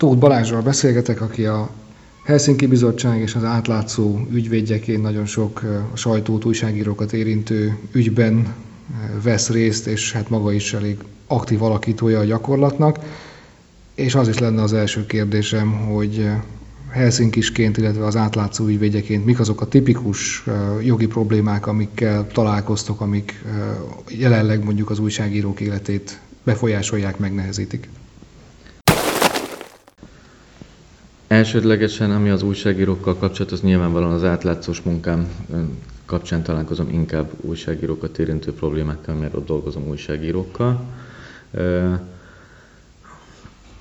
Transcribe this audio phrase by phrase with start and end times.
[0.00, 1.70] Tóth Balázsral beszélgetek, aki a
[2.24, 8.54] Helsinki Bizottság és az átlátszó ügyvédjeként nagyon sok a sajtót, újságírókat érintő ügyben
[9.22, 10.96] vesz részt, és hát maga is elég
[11.26, 12.98] aktív alakítója a gyakorlatnak.
[13.94, 16.30] És az is lenne az első kérdésem, hogy
[16.90, 20.44] Helsinkisként, illetve az átlátszó ügyvédjeként mik azok a tipikus
[20.82, 23.44] jogi problémák, amikkel találkoztok, amik
[24.08, 27.88] jelenleg mondjuk az újságírók életét befolyásolják, megnehezítik?
[31.30, 35.28] Elsődlegesen, ami az újságírókkal kapcsolatos, nyilvánvalóan az átlátszós munkám
[36.04, 40.84] kapcsán találkozom inkább újságírókat érintő problémákkal, mert ott dolgozom újságírókkal.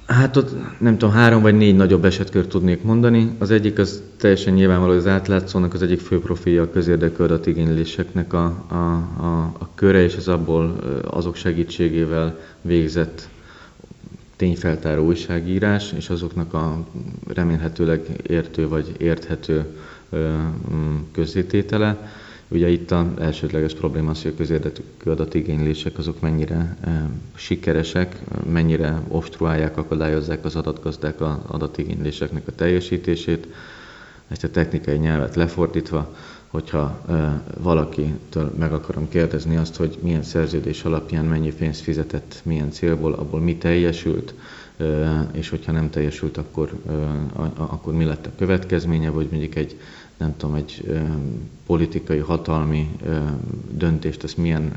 [0.05, 3.35] Hát ott nem tudom, három vagy négy nagyobb esetkört tudnék mondani.
[3.39, 8.45] Az egyik az teljesen nyilvánvaló, az átlátszónak az egyik fő profilja a közérdekű adatigényléseknek a,
[8.67, 8.75] a,
[9.23, 13.29] a, a köre, és az abból azok segítségével végzett
[14.39, 16.85] tényfeltáró újságírás, és azoknak a
[17.27, 19.65] remélhetőleg értő vagy érthető
[20.15, 22.11] mm, közzététele.
[22.47, 26.77] Ugye itt az elsődleges probléma az, hogy a közérdekű adatigénylések azok mennyire
[27.35, 28.19] sikeresek,
[28.51, 33.47] mennyire obstruálják, akadályozzák az adatgazdák az adatigényléseknek a teljesítését.
[34.27, 36.15] Ezt a technikai nyelvet lefordítva,
[36.49, 37.01] hogyha
[37.57, 43.39] valakitől meg akarom kérdezni azt, hogy milyen szerződés alapján mennyi pénzt fizetett, milyen célból, abból
[43.39, 44.33] mi teljesült,
[45.31, 46.71] és hogyha nem teljesült, akkor,
[47.55, 49.79] akkor mi lett a következménye, vagy mondjuk egy
[50.19, 50.99] nem tudom, egy
[51.65, 52.91] politikai, hatalmi
[53.71, 54.73] döntést, ezt milyen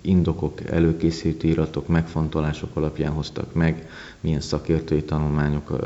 [0.00, 3.88] indokok, előkészítő iratok, megfontolások alapján hoztak meg,
[4.20, 5.78] milyen szakértői tanulmányok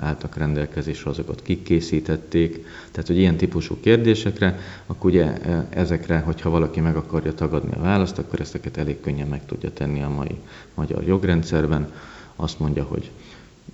[0.00, 2.64] álltak rendelkezésre, azokat kikészítették.
[2.90, 8.18] Tehát, hogy ilyen típusú kérdésekre, akkor ugye ezekre, hogyha valaki meg akarja tagadni a választ,
[8.18, 10.36] akkor ezeket elég könnyen meg tudja tenni a mai
[10.74, 11.92] magyar jogrendszerben.
[12.36, 13.10] Azt mondja, hogy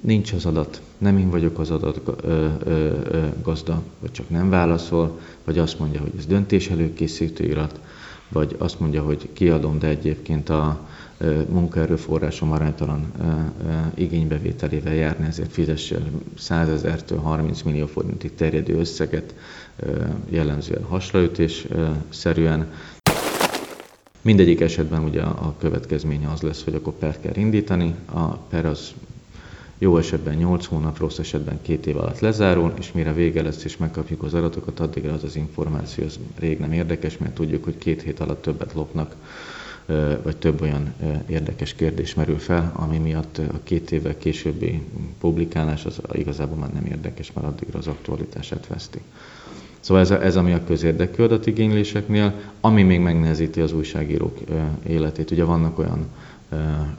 [0.01, 4.51] nincs az adat, nem én vagyok az adat ö, ö, ö, gazda, vagy csak nem
[4.51, 7.81] válaszol, vagy azt mondja, hogy ez döntés előkészítő irat,
[8.29, 10.89] vagy azt mondja, hogy kiadom, de egyébként a
[11.49, 13.12] munkaerőforrásom aránytalan
[13.95, 16.03] igénybevételével járni, ezért fizessél
[16.39, 19.34] 100 ezertől 30 millió forintig terjedő összeget,
[20.29, 21.67] jellemzően hasraütés
[22.09, 22.73] szerűen.
[24.23, 28.93] Mindegyik esetben ugye a következménye az lesz, hogy akkor per kell indítani, a per az
[29.83, 33.77] jó esetben 8 hónap, rossz esetben 2 év alatt lezárul, és mire vége lesz és
[33.77, 38.03] megkapjuk az adatokat, addigra az az információ az rég nem érdekes, mert tudjuk, hogy két
[38.03, 39.15] hét alatt többet lopnak,
[40.23, 40.95] vagy több olyan
[41.27, 44.83] érdekes kérdés merül fel, ami miatt a két évvel későbbi
[45.21, 49.01] publikálás az igazából már nem érdekes, mert addigra az aktualitását veszti.
[49.81, 54.39] Szóval ez, ez ami a közérdekű adatigényléseknél, ami még megnehezíti az újságírók
[54.87, 55.31] életét.
[55.31, 56.07] Ugye vannak olyan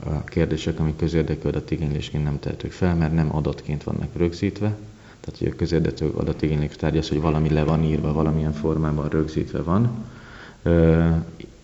[0.04, 4.76] a kérdések, amik közérdekű adatigénylésként nem tehetők fel, mert nem adatként vannak rögzítve.
[5.20, 9.62] Tehát, hogy a közérdekű adatigénylés tárgya az, hogy valami le van írva, valamilyen formában rögzítve
[9.62, 9.90] van.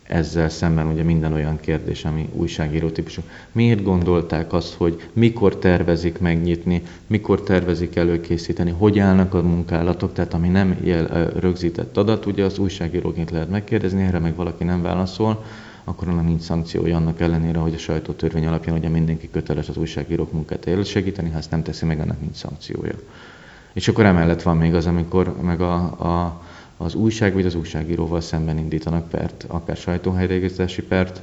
[0.03, 3.23] Ezzel szemben ugye minden olyan kérdés, ami újságíró típusú.
[3.53, 10.35] Miért gondolták azt, hogy mikor tervezik megnyitni, mikor tervezik előkészíteni, hogy állnak a munkálatok, tehát
[10.35, 15.45] ami nem jel, rögzített adat, ugye az újságíróként lehet megkérdezni, erre meg valaki nem válaszol,
[15.89, 20.33] akkor annak nincs szankciója annak ellenére, hogy a sajtótörvény alapján ugye mindenki köteles az újságírók
[20.33, 22.95] munkát segíteni, ha ezt nem teszi meg, annak nincs szankciója.
[23.73, 26.43] És akkor emellett van még az, amikor meg a, a,
[26.77, 31.23] az újság vagy az újságíróval szemben indítanak pert, akár sajtóhelyreigazítási pert,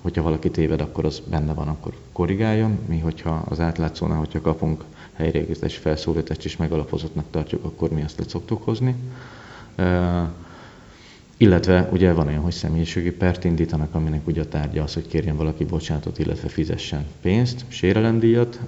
[0.00, 2.78] hogyha valaki téved, akkor az benne van, akkor korrigáljon.
[2.86, 8.24] Mi, hogyha az átlátszónál, hogyha kapunk helyreigazítási felszólítást is megalapozottnak tartjuk, akkor mi azt le
[8.28, 8.94] szoktuk hozni.
[11.42, 15.36] Illetve ugye van olyan, hogy személyiségi pert indítanak, aminek ugye a tárgya az, hogy kérjen
[15.36, 18.60] valaki bocsánatot, illetve fizessen pénzt, sérelemdíjat,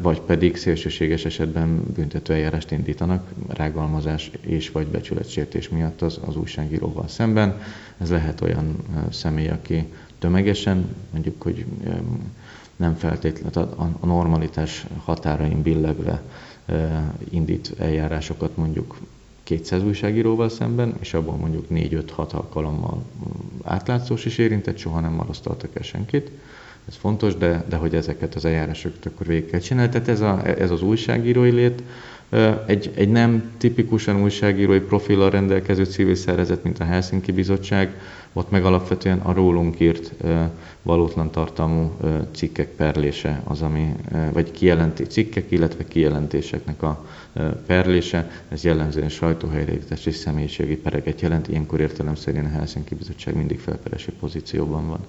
[0.00, 7.60] vagy pedig szélsőséges esetben büntetőeljárást indítanak rágalmazás és vagy becsületsértés miatt az, az újságíróval szemben.
[7.98, 8.76] Ez lehet olyan
[9.10, 9.84] személy, aki
[10.18, 11.64] tömegesen, mondjuk, hogy
[12.76, 16.22] nem feltétlenül a normalitás határain billegve
[17.30, 18.96] indít eljárásokat mondjuk
[19.46, 23.02] 200 újságíróval szemben, és abból mondjuk 4-5-6 alkalommal
[23.64, 26.30] átlátszós is érintett, soha nem marasztaltak el senkit.
[26.88, 29.90] Ez fontos, de, de hogy ezeket az eljárásokat akkor végig kell csinálni.
[29.90, 31.82] Tehát ez, a, ez az újságírói lét,
[32.66, 38.00] egy, egy nem tipikusan újságírói profillal rendelkező civil szervezet, mint a Helsinki Bizottság,
[38.32, 40.12] ott meg alapvetően a rólunk írt
[40.86, 41.90] valótlan tartalmú
[42.32, 43.92] cikkek perlése az, ami,
[44.32, 47.04] vagy kijelenti cikkek, illetve kijelentéseknek a
[47.66, 54.10] perlése, ez jellemzően sajtóhelyreigazás és személyiségi pereket jelent, ilyenkor értelemszerűen a Helsinki Bizottság mindig felperesi
[54.20, 55.00] pozícióban van.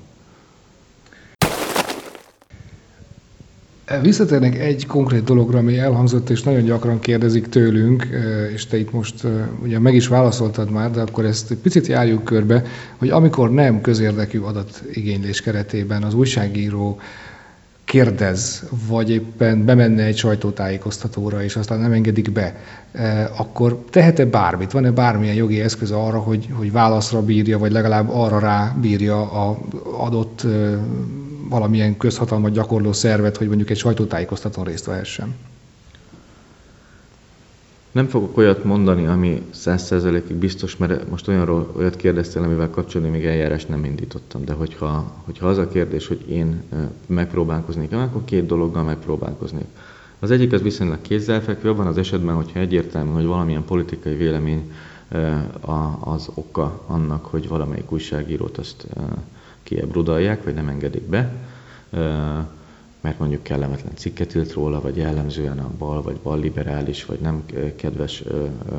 [4.02, 8.08] Visszatérnek egy konkrét dologra, ami elhangzott, és nagyon gyakran kérdezik tőlünk,
[8.54, 9.24] és te itt most
[9.64, 12.64] ugye meg is válaszoltad már, de akkor ezt picit járjuk körbe,
[12.98, 17.00] hogy amikor nem közérdekű adatigénylés keretében az újságíró
[17.84, 22.56] kérdez, vagy éppen bemenne egy sajtótájékoztatóra, és aztán nem engedik be,
[23.38, 24.72] akkor tehet-e bármit?
[24.72, 29.58] Van-e bármilyen jogi eszköz arra, hogy, hogy válaszra bírja, vagy legalább arra rá bírja a
[29.98, 30.46] adott
[31.50, 35.36] valamilyen közhatalmat gyakorló szervet, hogy mondjuk egy sajtótájékoztatón részt vehessen?
[37.92, 43.16] Nem fogok olyat mondani, ami száz százalékig biztos, mert most olyanról olyat kérdeztél, amivel kapcsolatban
[43.16, 44.46] még eljárást nem indítottam.
[44.46, 46.64] De hogyha, hogyha az a kérdés, hogy én
[47.06, 49.66] megpróbálkoznék, akkor két dologgal megpróbálkoznék.
[50.20, 54.72] Az egyik az viszonylag kézzelfekvő, abban az esetben, hogyha egyértelmű, hogy valamilyen politikai vélemény
[56.00, 58.88] az oka annak, hogy valamelyik újságírót azt
[59.68, 61.32] kiebrudalják, vagy nem engedik be,
[63.02, 67.44] mert mondjuk kellemetlen cikket írt róla, vagy jellemzően a bal, vagy balliberális, vagy nem
[67.76, 68.24] kedves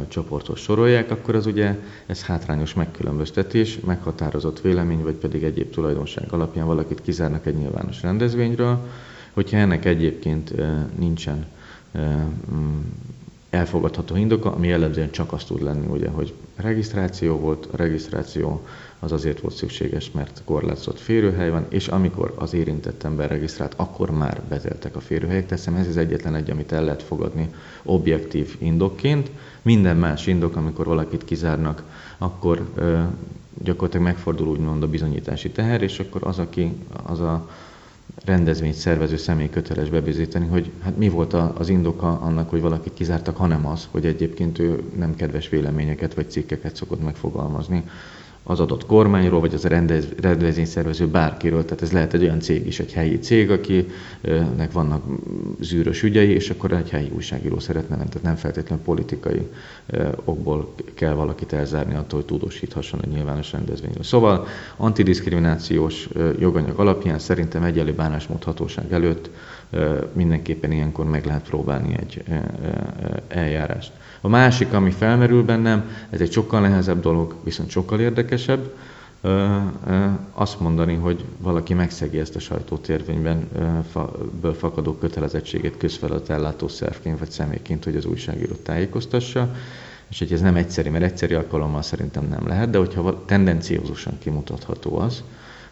[0.08, 6.66] csoportos sorolják, akkor az ugye ez hátrányos megkülönböztetés, meghatározott vélemény, vagy pedig egyéb tulajdonság alapján
[6.66, 8.86] valakit kizárnak egy nyilvános rendezvényről.
[9.32, 10.54] Hogyha ennek egyébként
[10.98, 11.46] nincsen
[13.50, 18.66] elfogadható indoka, ami jellemzően csak azt tud lenni, ugye, hogy regisztráció volt, a regisztráció
[18.98, 24.10] az azért volt szükséges, mert korlátozott férőhely van, és amikor az érintett ember regisztrált, akkor
[24.10, 25.46] már beteltek a férőhelyek.
[25.46, 27.50] Teszem, ez az egyetlen egy, amit el lehet fogadni
[27.82, 29.30] objektív indokként.
[29.62, 31.82] Minden más indok, amikor valakit kizárnak,
[32.18, 33.02] akkor ö,
[33.62, 36.72] gyakorlatilag megfordul úgymond a bizonyítási teher, és akkor az, aki
[37.02, 37.48] az a
[38.24, 43.36] rendezvényt szervező személy köteles bebizítani, hogy hát mi volt az indoka annak, hogy valakit kizártak,
[43.36, 47.84] hanem az, hogy egyébként ő nem kedves véleményeket vagy cikkeket szokott megfogalmazni
[48.50, 51.64] az adott kormányról, vagy az a rendez, rendezvényszervező bárkiről.
[51.64, 55.04] Tehát ez lehet egy olyan cég is, egy helyi cég, akinek vannak
[55.60, 58.08] zűrös ügyei, és akkor egy helyi újságíró szeretne menni.
[58.08, 59.48] Tehát nem feltétlenül politikai
[60.24, 64.02] okból kell valakit elzárni attól, hogy tudósíthasson egy nyilvános rendezvényről.
[64.02, 64.46] Szóval
[64.76, 66.08] antidiszkriminációs
[66.38, 69.30] joganyag alapján szerintem egyenlő bánásmódhatóság előtt
[70.12, 72.22] mindenképpen ilyenkor meg lehet próbálni egy
[73.28, 73.92] eljárást.
[74.20, 78.70] A másik, ami felmerül bennem, ez egy sokkal nehezebb dolog, viszont sokkal érdekesebb,
[80.32, 83.48] azt mondani, hogy valaki megszegi ezt a sajtótérvényben
[84.40, 89.54] ből fakadó kötelezettségét közfeladat ellátó szervként vagy személyként, hogy az újságírót tájékoztassa,
[90.10, 94.98] és hogy ez nem egyszerű, mert egyszerű alkalommal szerintem nem lehet, de hogyha tendenciózusan kimutatható
[94.98, 95.22] az,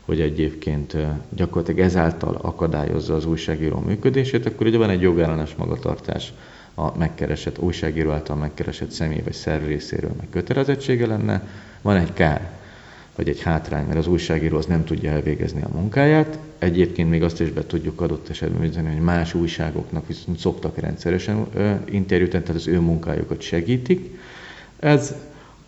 [0.00, 0.96] hogy egyébként
[1.28, 6.32] gyakorlatilag ezáltal akadályozza az újságíró működését, akkor ugye van egy jogellenes magatartás
[6.78, 11.48] a megkeresett újságíró által megkeresett személy vagy szerv részéről meg kötelezettsége lenne,
[11.82, 12.50] van egy kár,
[13.14, 16.38] vagy egy hátrány, mert az újságíró az nem tudja elvégezni a munkáját.
[16.58, 21.46] Egyébként még azt is be tudjuk adott esetben bizony, hogy más újságoknak viszont szoktak rendszeresen
[21.84, 24.18] interjút, tehát az ő munkájukat segítik.
[24.78, 25.14] Ez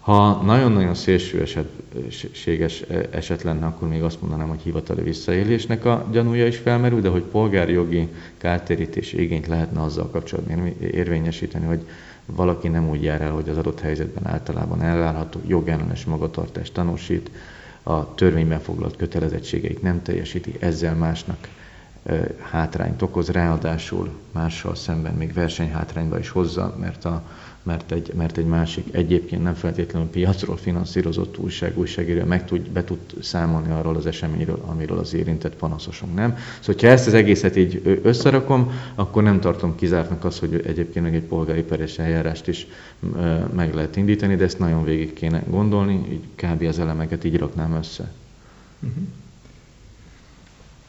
[0.08, 6.46] ha nagyon-nagyon szélső esetséges eset lenne, akkor még azt mondanám, hogy hivatali visszaélésnek a gyanúja
[6.46, 11.86] is felmerül, de hogy polgári jogi kártérítés igényt lehetne azzal kapcsolatban érvényesíteni, hogy
[12.26, 17.30] valaki nem úgy jár el, hogy az adott helyzetben általában elvárható jogellenes magatartást tanúsít,
[17.82, 21.48] a törvényben foglalt kötelezettségeit nem teljesíti, ezzel másnak
[22.50, 27.22] hátrányt okoz, ráadásul mással szemben még versenyhátrányba is hozza, mert a
[27.68, 32.84] mert egy, mert egy másik egyébként nem feltétlenül piacról finanszírozott újság, újságíró meg tud, be
[32.84, 36.36] tud számolni arról az eseményről, amiről az érintett panaszosunk nem.
[36.60, 41.14] Szóval, ha ezt az egészet így összerakom, akkor nem tartom kizártnak azt, hogy egyébként meg
[41.14, 42.66] egy polgári peres eljárást is
[43.54, 46.62] meg lehet indítani, de ezt nagyon végig kéne gondolni, így kb.
[46.62, 48.12] az elemeket így raknám össze.
[48.80, 49.02] Uh-huh.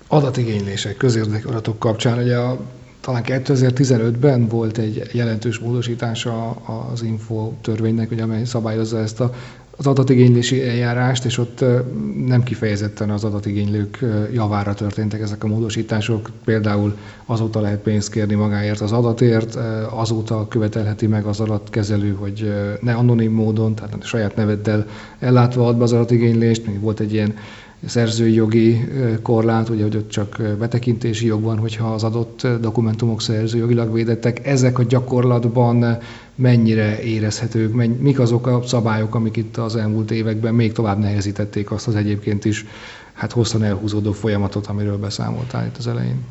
[0.08, 2.60] Adatigénylések, közérdekű adatok kapcsán, ugye a
[3.10, 6.50] talán 2015-ben volt egy jelentős módosítása
[6.92, 9.34] az info törvénynek, hogy amely szabályozza ezt a,
[9.78, 11.66] az adatigénylési eljárást, és ott
[12.25, 16.30] nem kifejezetten az adatigénylők javára történtek ezek a módosítások.
[16.46, 19.56] Például azóta lehet pénzt kérni magáért az adatért,
[19.89, 24.86] azóta követelheti meg az adatkezelő, hogy ne anonim módon, tehát saját neveddel
[25.20, 26.66] ellátva ad be az adatigénylést.
[26.66, 27.34] Még volt egy ilyen
[27.86, 28.88] szerzői jogi
[29.22, 34.48] korlát, ugye, hogy ott csak betekintési jog van, hogyha az adott dokumentumok szerzőjogilag védettek.
[34.48, 35.98] Ezek a gyakorlatban
[36.36, 41.72] mennyire érezhetők, menny, mik azok a szabályok, amik itt az elmúlt években még tovább nehezítették
[41.72, 42.66] azt az egyébként is
[43.14, 46.26] hát hosszan elhúzódó folyamatot, amiről beszámoltál itt az elején?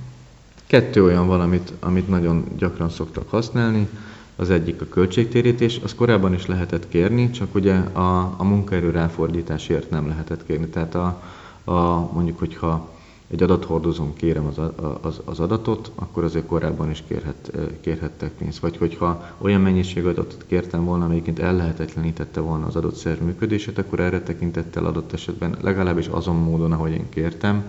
[0.66, 3.88] Kettő olyan valamit, amit nagyon gyakran szoktak használni.
[4.36, 9.90] Az egyik a költségtérítés, az korábban is lehetett kérni, csak ugye a, a munkaerő ráfordításért
[9.90, 10.66] nem lehetett kérni.
[10.66, 11.22] Tehát a,
[11.68, 12.88] a, mondjuk, hogyha
[13.30, 14.60] egy adathordozón kérem az,
[15.00, 18.58] az, az adatot, akkor azért korábban is kérhet, kérhettek pénzt.
[18.58, 24.00] Vagy hogyha olyan mennyiség adatot kértem volna, amelyiként ellehetetlenítette volna az adott szerv működését, akkor
[24.00, 27.64] erre tekintettel adott esetben legalábbis azon módon, ahogy én kértem,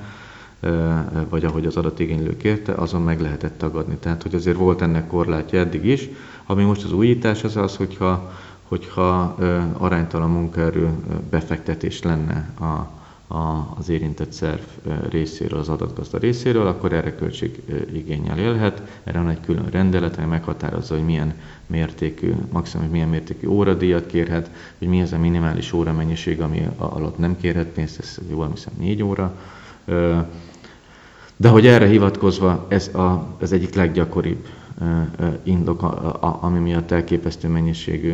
[1.29, 3.95] vagy ahogy az adatigénylő kérte, azon meg lehetett tagadni.
[3.95, 6.09] Tehát, hogy azért volt ennek korlátja eddig is.
[6.45, 8.31] Ami most az újítás az az, hogyha,
[8.67, 9.35] hogyha
[9.77, 10.89] aránytalan munkaerő
[11.29, 12.98] befektetés lenne a,
[13.31, 14.61] a, az érintett szerv
[15.09, 18.81] részéről, az adatgazda részéről, akkor erre költségigényel élhet.
[19.03, 21.33] Erre van egy külön rendelet, ami meghatározza, hogy milyen
[21.67, 27.17] mértékű, maximum, milyen mértékű óradíjat kérhet, hogy mi az a minimális óra mennyiség, ami alatt
[27.17, 29.35] nem kérhet pénzt, ez jól hiszem négy óra.
[31.35, 34.47] De hogy erre hivatkozva, ez a, az egyik leggyakoribb
[35.43, 35.81] indok,
[36.41, 38.13] ami miatt elképesztő mennyiségű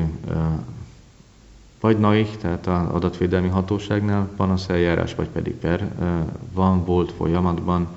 [1.86, 5.92] vagy NAIH, tehát az adatvédelmi hatóságnál panaszeljárás, vagy pedig per
[6.54, 7.88] van, volt folyamatban.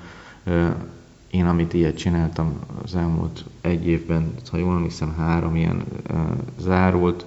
[1.31, 5.83] Én, amit ilyet csináltam az elmúlt egy évben, ha jól hiszem, három ilyen
[6.59, 7.25] zárult,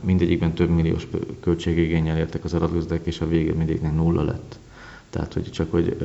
[0.00, 1.06] mindegyikben több milliós
[1.40, 4.58] költségigényel értek az adatgazdák, és a vége mindegyiknek nulla lett.
[5.10, 5.96] Tehát, hogy csak, hogy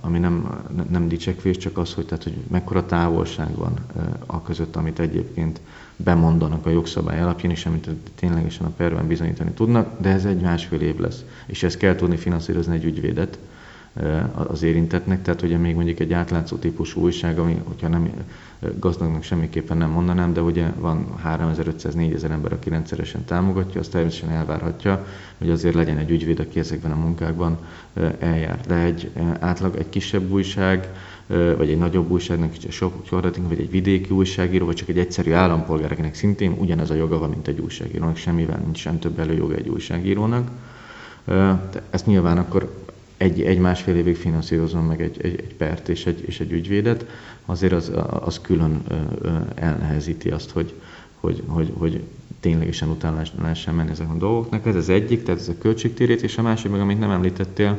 [0.00, 3.74] ami nem, nem dicsekvés, csak az, hogy, tehát, hogy mekkora távolság van
[4.26, 5.60] a között, amit egyébként
[6.04, 10.80] bemondanak a jogszabály alapján, és amit ténylegesen a perben bizonyítani tudnak, de ez egy másfél
[10.80, 11.24] év lesz.
[11.46, 13.38] És ezt kell tudni finanszírozni egy ügyvédet
[14.32, 18.10] az érintetnek, tehát ugye még mondjuk egy átlátszó típusú újság, ami, hogyha nem
[18.78, 25.06] gazdagnak semmiképpen nem mondanám, de ugye van 3500-4000 ember, aki rendszeresen támogatja, azt természetesen elvárhatja,
[25.38, 27.58] hogy azért legyen egy ügyvéd, aki ezekben a munkákban
[28.18, 28.60] eljár.
[28.66, 30.88] De egy átlag, egy kisebb újság,
[31.56, 33.08] vagy egy nagyobb újságnak, sok
[33.48, 37.30] vagy egy vidéki újságíró, vagy csak egy egyszerű állampolgár, akinek szintén ugyanez a joga van,
[37.30, 40.50] mint egy újságírónak, semmivel nincs sem több előjoga egy újságírónak.
[41.90, 42.74] Ezt nyilván akkor
[43.16, 47.06] egy, egy másfél évig finanszírozom meg egy, egy, egy pert és egy, és egy ügyvédet,
[47.46, 48.82] azért az, az külön
[49.54, 50.74] elnehezíti azt, hogy,
[51.20, 52.00] hogy, hogy, hogy
[52.40, 54.66] ténylegesen utána lehessen menni ezek a dolgoknak.
[54.66, 57.78] Ez az egyik, tehát ez a költségtérét, és a másik meg, amit nem említettél,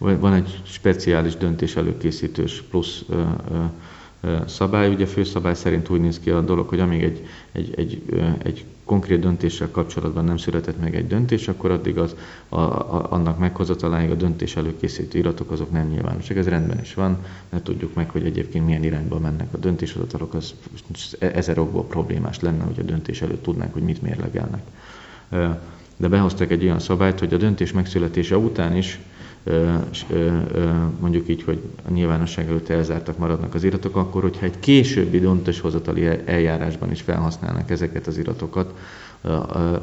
[0.00, 4.92] van egy speciális döntés előkészítős plusz ö, ö, szabály.
[4.92, 8.02] Ugye főszabály szerint úgy néz ki a dolog, hogy amíg egy, egy, egy,
[8.42, 12.16] egy konkrét döntéssel kapcsolatban nem született meg egy döntés, akkor addig az,
[12.48, 16.36] a, a, annak meghozataláig a döntés előkészítő iratok azok nem nyilvánosak.
[16.36, 20.54] Ez rendben is van, mert tudjuk meg, hogy egyébként milyen irányba mennek a döntéshozatalok, az
[21.18, 24.62] ezer okból problémás lenne, hogy a döntés előtt tudnánk, hogy mit mérlegelnek.
[25.96, 29.00] De behoztak egy olyan szabályt, hogy a döntés megszületése után is
[31.00, 36.06] mondjuk így, hogy a nyilvánosság előtt elzártak maradnak az iratok, akkor hogyha egy későbbi döntéshozatali
[36.24, 38.74] eljárásban is felhasználnak ezeket az iratokat,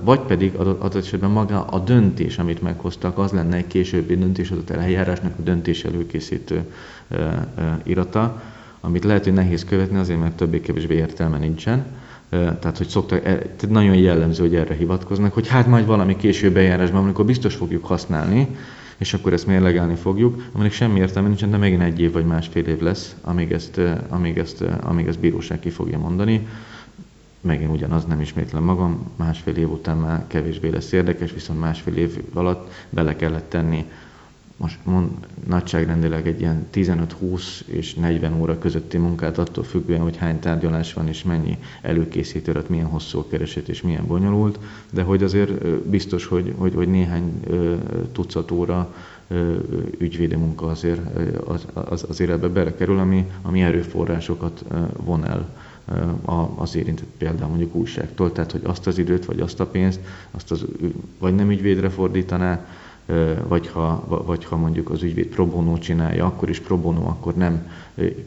[0.04, 5.34] vagy pedig adott esetben maga a döntés, amit meghoztak, az lenne egy későbbi döntéshozatali eljárásnak
[5.40, 6.64] a döntés előkészítő
[7.84, 8.42] irata,
[8.82, 11.86] amit lehet, hogy nehéz követni, azért mert többé-kevésbé értelme nincsen.
[12.30, 16.58] Tehát, hogy szoktak, e, tehát nagyon jellemző, hogy erre hivatkoznak, hogy hát majd valami később
[16.58, 18.48] eljárásban, amikor biztos fogjuk használni,
[18.98, 22.66] és akkor ezt mérlegelni fogjuk, aminek semmi értelme nincsen, de megint egy év vagy másfél
[22.66, 26.48] év lesz, amíg ezt, amíg ezt, amíg ezt bíróság ki fogja mondani.
[27.42, 32.24] Megint ugyanaz, nem ismétlem magam, másfél év után már kevésbé lesz érdekes, viszont másfél év
[32.34, 33.86] alatt bele kellett tenni
[34.58, 35.10] most mond,
[35.48, 41.08] nagyságrendileg egy ilyen 15-20 és 40 óra közötti munkát attól függően, hogy hány tárgyalás van
[41.08, 44.60] és mennyi előkészítőret, milyen hosszú a kereset és milyen bonyolult,
[44.90, 47.40] de hogy azért biztos, hogy, hogy, hogy néhány
[48.12, 48.94] tucat óra
[49.98, 51.02] ügyvédi munka azért,
[51.46, 54.64] az, az, azért ebbe belekerül, ami, ami erőforrásokat
[55.04, 55.50] von el
[56.56, 60.00] az érintett például mondjuk újságtól, tehát hogy azt az időt, vagy azt a pénzt,
[60.32, 60.66] azt az,
[61.20, 62.66] vagy nem ügyvédre fordítaná,
[63.48, 67.36] vagy ha, vagy ha mondjuk az ügyvéd pro bono csinálja, akkor is pro bono, akkor
[67.36, 67.72] nem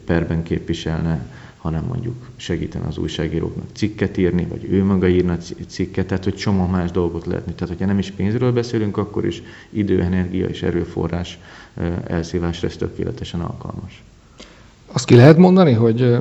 [0.05, 1.25] perben képviselne,
[1.57, 6.65] hanem mondjuk segítene az újságíróknak cikket írni, vagy ő maga írna cikket, tehát hogy csomó
[6.65, 7.53] más dolgot lehetni.
[7.53, 11.39] Tehát, hogyha nem is pénzről beszélünk, akkor is idő, energia és erőforrás
[12.07, 14.03] elszívásra ez tökéletesen alkalmas.
[14.85, 16.17] Azt ki lehet mondani, hogy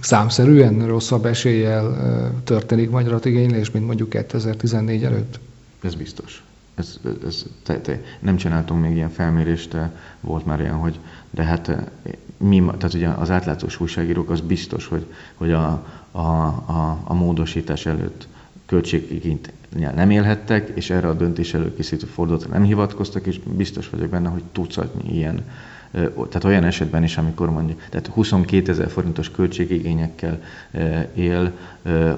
[0.00, 5.40] számszerűen rosszabb eséllyel történik magyar igénylés, mint mondjuk 2014 előtt?
[5.82, 6.42] Ez biztos
[6.74, 10.98] ez, ez te, te, nem csináltunk még ilyen felmérést, de volt már ilyen, hogy
[11.30, 11.78] de hát eh,
[12.36, 17.86] mi, tehát ugye az átlátszós újságírók az biztos, hogy, hogy a, a, a, a módosítás
[17.86, 18.28] előtt
[18.66, 19.52] költségigényt
[19.94, 24.42] nem élhettek, és erre a döntés előkészítő fordulatra nem hivatkoztak, és biztos vagyok benne, hogy
[24.52, 25.44] tucatnyi ilyen
[25.90, 31.52] eh, tehát olyan esetben is, amikor mondjuk, tehát 22 ezer forintos költségigényekkel eh, él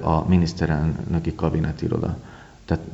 [0.01, 2.19] a miniszterelnöki kabinetiroda
[2.65, 2.85] tehát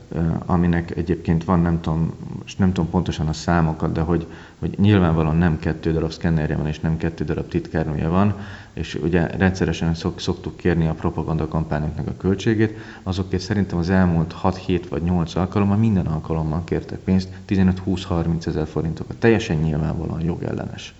[0.46, 2.12] aminek egyébként van, nem tudom,
[2.42, 4.26] most nem tudom pontosan a számokat, de hogy,
[4.58, 8.34] hogy nyilvánvalóan nem kettő darab szkennerje van, és nem kettő darab titkárnője van,
[8.72, 14.34] és ugye rendszeresen szok, szoktuk kérni a propaganda kampányoknak a költségét, azokért szerintem az elmúlt
[14.42, 19.16] 6-7 vagy 8 alkalommal minden alkalommal kértek pénzt, 15-20-30 ezer forintokat.
[19.16, 20.94] Teljesen nyilvánvalóan jogellenes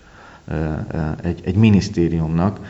[1.23, 2.61] egy, egy minisztériumnak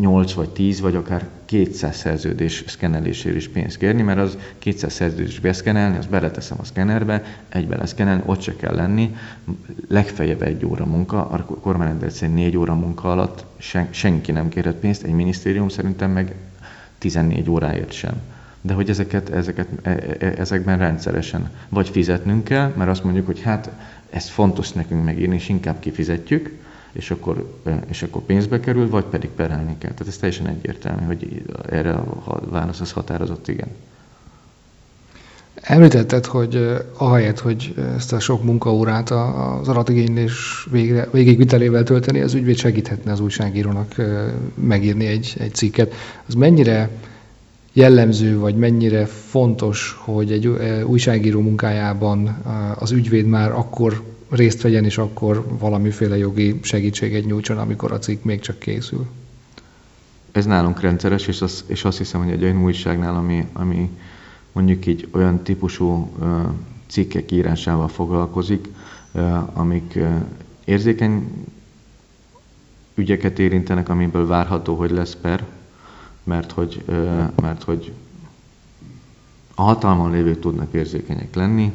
[0.00, 5.40] 8 vagy 10 vagy akár 200 szerződés szkennelésére is pénzt kérni, mert az 200 szerződés
[5.40, 9.16] beszkenelni, azt beleteszem a szkennerbe, egybe leszkenelni, ott se kell lenni,
[9.88, 14.76] legfeljebb egy óra munka, a kormányrendelet szerint négy óra munka alatt sen, senki nem kérhet
[14.76, 16.34] pénzt, egy minisztérium szerintem meg
[16.98, 18.14] 14 óráért sem.
[18.60, 23.40] De hogy ezeket, ezeket, e, e, ezekben rendszeresen vagy fizetnünk kell, mert azt mondjuk, hogy
[23.40, 23.70] hát
[24.10, 29.30] ez fontos nekünk megírni, és inkább kifizetjük, és akkor, és akkor pénzbe kerül, vagy pedig
[29.30, 29.90] perelni kell.
[29.90, 33.68] Tehát ez teljesen egyértelmű, hogy erre a válasz az határozott igen.
[35.54, 42.56] Említetted, hogy ahelyett, hogy ezt a sok munkaórát az adatigénylés végre, végigvitelével tölteni, az ügyvéd
[42.56, 43.94] segíthetne az újságírónak
[44.54, 45.94] megírni egy, egy cikket.
[46.26, 46.90] Az mennyire
[47.72, 50.46] jellemző, vagy mennyire fontos, hogy egy
[50.84, 52.28] újságíró munkájában
[52.78, 58.22] az ügyvéd már akkor részt vegyen, és akkor valamiféle jogi segítséget nyújtson, amikor a cikk
[58.22, 59.06] még csak készül.
[60.32, 63.90] Ez nálunk rendszeres, és, az, és azt hiszem, hogy egy olyan újságnál, ami, ami
[64.52, 66.40] mondjuk így olyan típusú uh,
[66.86, 68.68] cikkek írásával foglalkozik,
[69.12, 70.14] uh, amik uh,
[70.64, 71.30] érzékeny
[72.94, 75.46] ügyeket érintenek, amiből várható, hogy lesz per,
[76.24, 76.82] mert hogy,
[77.40, 77.92] mert hogy
[79.54, 81.72] a hatalmon lévők tudnak érzékenyek lenni,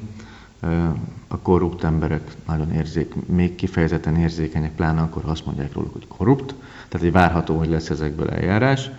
[1.27, 6.55] a korrupt emberek nagyon érzék, még kifejezetten érzékenyek, pláne akkor azt mondják róluk, hogy korrupt,
[6.89, 8.91] tehát egy várható, hogy lesz ezekből eljárás,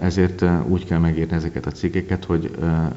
[0.00, 2.50] ezért úgy kell megírni ezeket a cikkeket, hogy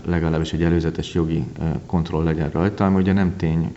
[0.06, 1.44] legalábbis egy előzetes jogi
[1.86, 3.72] kontroll legyen rajta, ami ugye nem tény,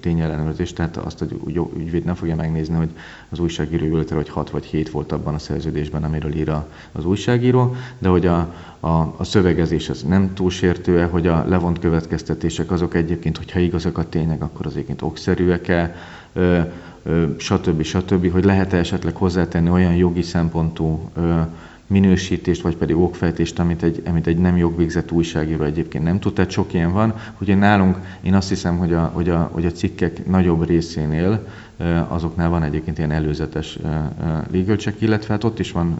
[0.00, 2.90] tényellenőrzés, tehát azt, hogy ügyvéd nem fogja megnézni, hogy
[3.28, 6.52] az újságíró ült hogy 6 vagy 7 volt abban a szerződésben, amiről ír
[6.92, 12.70] az újságíró, de hogy a, a, a szövegezés az nem túlsértő hogy a levont következtetések
[12.70, 15.94] azok egyébként, hogyha igazak a tények, akkor az egyébként okszerűek-e,
[17.36, 17.82] stb.
[17.82, 21.10] stb., hogy lehet-e esetleg hozzátenni olyan jogi szempontú
[21.86, 26.32] minősítést, vagy pedig okfejtést, amit egy, amit egy nem jogvégzett újságíró egyébként nem tud.
[26.32, 27.14] Tehát sok ilyen van.
[27.40, 31.46] Ugye nálunk én azt hiszem, hogy a, hogy a, hogy a cikkek nagyobb részénél
[32.08, 33.78] azoknál van egyébként ilyen előzetes
[34.50, 35.98] legal check, illetve hát ott is van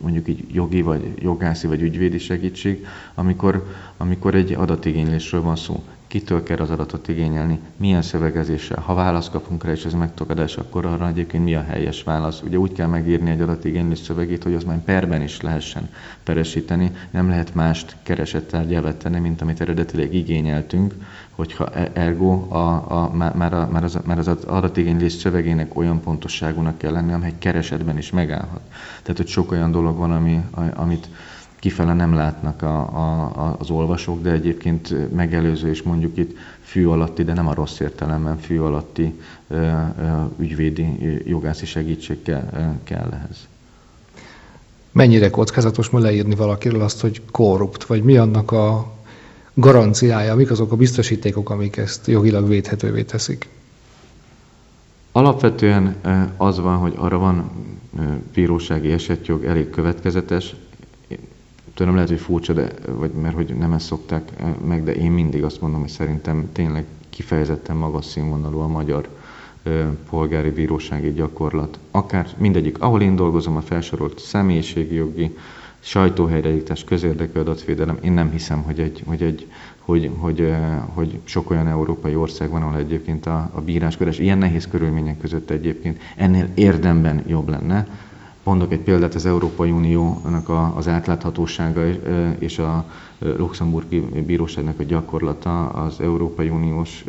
[0.00, 6.42] mondjuk így jogi, vagy jogászi, vagy ügyvédi segítség, amikor, amikor egy adatigénylésről van szó kitől
[6.42, 8.80] kell az adatot igényelni, milyen szövegezéssel.
[8.80, 12.42] Ha választ kapunk rá, és ez megtagadás, akkor arra egyébként mi a helyes válasz.
[12.42, 15.90] Ugye úgy kell megírni egy adatigénylés szövegét, hogy az már perben is lehessen
[16.24, 20.94] peresíteni, nem lehet mást keresettárgyává tenni, mint amit eredetileg igényeltünk,
[21.30, 26.78] hogyha e- ergo a, a, már, a, már, az, már az adatigénylés szövegének olyan pontosságúnak
[26.78, 28.60] kell lenni, amely keresetben is megállhat.
[29.02, 30.44] Tehát, hogy sok olyan dolog van, ami,
[30.74, 31.08] amit
[31.60, 37.24] kifele nem látnak a, a, az olvasók, de egyébként megelőző és mondjuk itt fű alatti,
[37.24, 39.14] de nem a rossz értelemben fű alatti
[39.48, 39.80] ö, ö,
[40.38, 40.96] ügyvédi
[41.26, 43.48] jogászi segítség kell, kell ehhez.
[44.92, 48.92] Mennyire kockázatos ma leírni valakiről azt, hogy korrupt, vagy mi annak a
[49.54, 53.48] garanciája, mik azok a biztosítékok, amik ezt jogilag védhetővé teszik?
[55.12, 55.96] Alapvetően
[56.36, 57.50] az van, hogy arra van
[58.34, 60.54] bírósági esetjog elég következetes,
[61.80, 65.10] tőlem lehet, hogy furcsa, de, vagy mert hogy nem ezt szokták eh, meg, de én
[65.10, 69.08] mindig azt mondom, hogy szerintem tényleg kifejezetten magas színvonalú a magyar
[69.62, 71.78] ö, eh, polgári bírósági gyakorlat.
[71.90, 75.36] Akár mindegyik, ahol én dolgozom, a felsorolt személyiségi jogi,
[75.78, 79.46] sajtóhelyreállítás, közérdekű adatvédelem, én nem hiszem, hogy, egy, hogy, egy,
[79.78, 84.38] hogy, hogy, eh, hogy sok olyan európai ország van, ahol egyébként a, a bíráskodás ilyen
[84.38, 87.86] nehéz körülmények között egyébként ennél érdemben jobb lenne
[88.42, 91.86] Mondok egy példát, az Európai Uniónak a, az átláthatósága
[92.38, 92.84] és a
[93.18, 97.04] luxemburgi bíróságnak a gyakorlata az Európai Uniós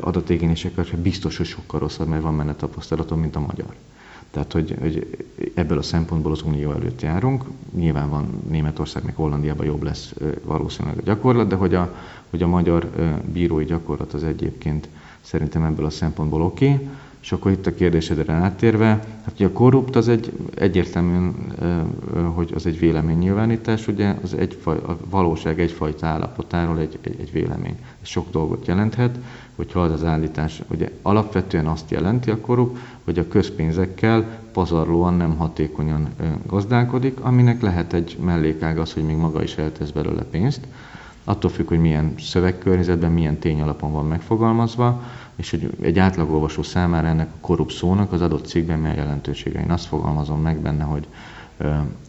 [0.00, 3.74] adatigényésekkel biztos, hogy sokkal rosszabb, mert van benne tapasztalatom, mint a magyar.
[4.30, 7.44] Tehát, hogy, hogy ebből a szempontból az Unió előtt járunk.
[7.76, 11.94] Nyilván van Németország, meg Hollandiában jobb lesz valószínűleg a gyakorlat, de hogy a,
[12.30, 12.90] hogy a magyar
[13.32, 14.88] bírói gyakorlat az egyébként
[15.20, 16.72] szerintem ebből a szempontból oké.
[16.72, 16.88] Okay.
[17.26, 18.86] És akkor itt a kérdésedre átérve,
[19.24, 21.34] hát ugye a korrupt az egy egyértelműen,
[22.34, 27.78] hogy az egy véleménynyilvánítás, ugye az egy, a valóság egyfajta állapotáról egy, egy, egy vélemény.
[28.02, 29.18] Ez sok dolgot jelenthet,
[29.56, 35.36] hogyha az az állítás, ugye alapvetően azt jelenti a korrupt, hogy a közpénzekkel pazarlóan nem
[35.36, 36.08] hatékonyan
[36.46, 40.66] gazdálkodik, aminek lehet egy mellékág az, hogy még maga is eltesz belőle pénzt,
[41.24, 45.02] attól függ, hogy milyen szövegkörnyezetben, milyen tény alapon van megfogalmazva,
[45.36, 49.60] és hogy egy átlagolvasó számára ennek a korrupt szónak az adott cikkben milyen jelentősége.
[49.60, 51.06] Én azt fogalmazom meg benne, hogy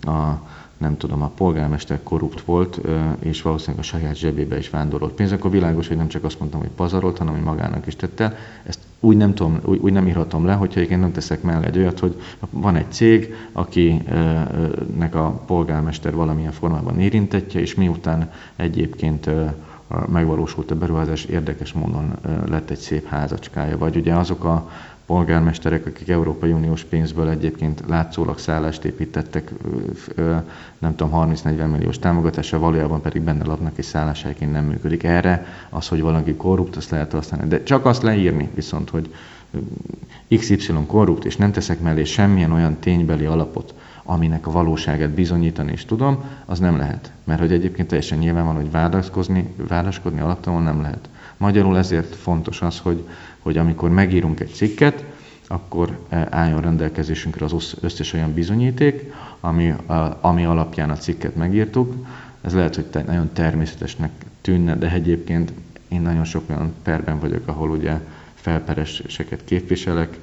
[0.02, 0.42] a
[0.78, 2.82] nem tudom, a polgármester korrupt volt,
[3.20, 6.60] és valószínűleg a saját zsebébe is vándorolt pénz, akkor világos, hogy nem csak azt mondtam,
[6.60, 8.38] hogy pazarolt, hanem hogy magának is tette.
[8.64, 11.78] Ezt úgy nem, tudom, úgy, úgy nem írhatom le, hogyha én nem teszek mellé egy
[11.78, 19.30] olyat, hogy van egy cég, akinek a polgármester valamilyen formában érintetje, és miután egyébként
[20.08, 23.78] megvalósult a beruházás, érdekes módon lett egy szép házacskája.
[23.78, 24.70] Vagy ugye azok a
[25.06, 29.52] polgármesterek, akik Európai Uniós pénzből egyébként látszólag szállást építettek,
[30.78, 35.04] nem tudom, 30-40 milliós támogatással, valójában pedig benne lapnak és szálláshelyként nem működik.
[35.04, 37.48] Erre az, hogy valaki korrupt, azt lehet használni.
[37.48, 39.14] De csak azt leírni viszont, hogy
[40.38, 43.74] XY korrupt, és nem teszek mellé semmilyen olyan ténybeli alapot,
[44.08, 47.12] aminek a valóságát bizonyítani is tudom, az nem lehet.
[47.24, 51.10] Mert hogy egyébként teljesen nyilván van, hogy vádaskodni, vádaskodni alaptalanul nem lehet.
[51.38, 53.04] Magyarul ezért fontos az, hogy
[53.48, 55.04] hogy amikor megírunk egy cikket,
[55.48, 59.74] akkor eh, álljon rendelkezésünkre az összes olyan bizonyíték, ami,
[60.22, 61.94] ami alapján a cikket megírtuk.
[62.42, 65.52] Ez lehet, hogy nagyon természetesnek tűnne, de egyébként
[65.88, 68.00] én nagyon sok olyan perben vagyok, ahol ugye
[68.34, 70.20] felpereseket képviselek, eh,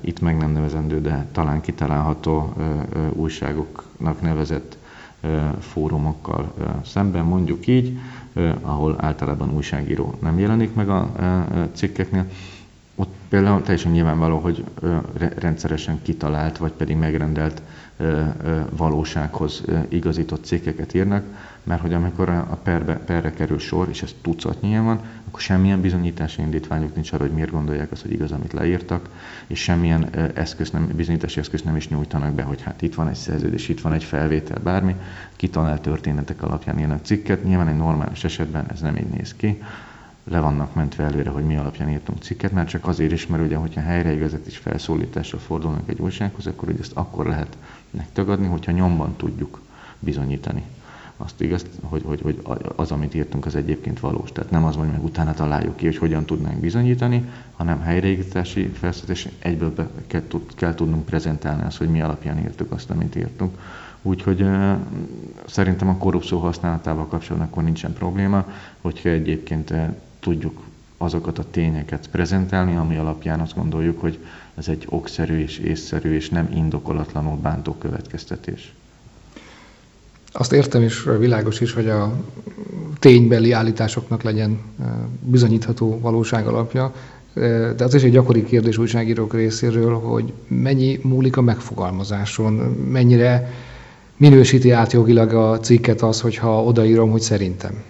[0.00, 2.52] itt meg nem nevezendő, de talán kitalálható
[3.12, 4.76] újságoknak nevezett
[5.60, 7.98] fórumokkal szemben, mondjuk így,
[8.60, 11.10] ahol általában újságíró nem jelenik meg a
[11.72, 12.26] cikkeknél.
[12.94, 14.64] Ott például teljesen nyilvánvaló, hogy
[15.38, 17.62] rendszeresen kitalált, vagy pedig megrendelt
[18.70, 21.24] valósághoz igazított cikkeket írnak,
[21.62, 26.42] mert hogy amikor a perbe, perre kerül sor, és ez tucatnyian van, akkor semmilyen bizonyítási
[26.42, 29.08] indítványuk nincs arra, hogy miért gondolják azt, hogy igaz, amit leírtak,
[29.46, 33.14] és semmilyen eszköz nem, bizonyítási eszköz nem is nyújtanak be, hogy hát itt van egy
[33.14, 34.96] szerződés, itt van egy felvétel, bármi,
[35.36, 37.44] kitalált történetek alapján írnak cikket.
[37.44, 39.62] Nyilván egy normális esetben ez nem így néz ki,
[40.28, 43.56] le vannak mentve előre, hogy mi alapján írtunk cikket, mert csak azért is, mert ugye,
[43.56, 47.56] hogyha helyreigazat felszólításra fordulnak egy újsághoz, akkor ugye ezt akkor lehet
[47.90, 49.60] megtagadni, hogyha nyomban tudjuk
[49.98, 50.62] bizonyítani
[51.16, 52.40] azt igaz, hogy, hogy, hogy
[52.76, 54.32] az, amit írtunk, az egyébként valós.
[54.32, 59.28] Tehát nem az, hogy meg utána találjuk ki, hogy hogyan tudnánk bizonyítani, hanem helyreigazítási felszólítás
[59.38, 63.58] egyből be kell, tud, kell tudnunk prezentálni azt, hogy mi alapján írtuk azt, amit írtunk.
[64.02, 64.76] Úgyhogy uh,
[65.46, 68.44] szerintem a korrupció használatával kapcsolatban akkor nincsen probléma,
[68.80, 69.94] hogyha egyébként uh,
[70.26, 70.60] tudjuk
[70.96, 74.18] azokat a tényeket prezentálni, ami alapján azt gondoljuk, hogy
[74.54, 78.74] ez egy okszerű és észszerű és nem indokolatlanul bántó következtetés.
[80.32, 82.12] Azt értem is, világos is, hogy a
[82.98, 84.58] ténybeli állításoknak legyen
[85.20, 86.92] bizonyítható valóság alapja,
[87.76, 92.52] de az is egy gyakori kérdés újságírók részéről, hogy mennyi múlik a megfogalmazáson,
[92.90, 93.50] mennyire
[94.16, 97.82] minősíti át jogilag a cikket az, hogyha odaírom, hogy szerintem.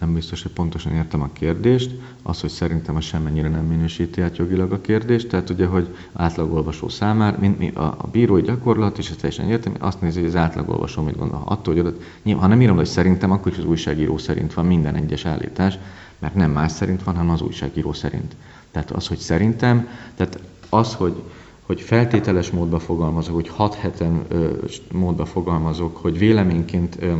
[0.00, 1.90] Nem biztos, hogy pontosan értem a kérdést.
[2.22, 6.88] Az, hogy szerintem a semmennyire nem minősíti át jogilag a kérdést, tehát ugye, hogy átlagolvasó
[6.88, 10.36] számára, mint mi a, a bírói gyakorlat, és ez teljesen értem, azt nézi, hogy az
[10.36, 11.42] átlagolvasó mit gondol.
[11.44, 12.02] Attól, hogy adat,
[12.40, 15.78] ha nem írom, hogy szerintem, akkor is az újságíró szerint van minden egyes állítás,
[16.18, 18.36] mert nem más szerint van, hanem az újságíró szerint.
[18.70, 21.22] Tehát az, hogy szerintem, tehát az, hogy
[21.66, 24.48] hogy feltételes módba fogalmazok, hogy hat heten ö,
[24.92, 27.12] módba fogalmazok, hogy véleményként ö,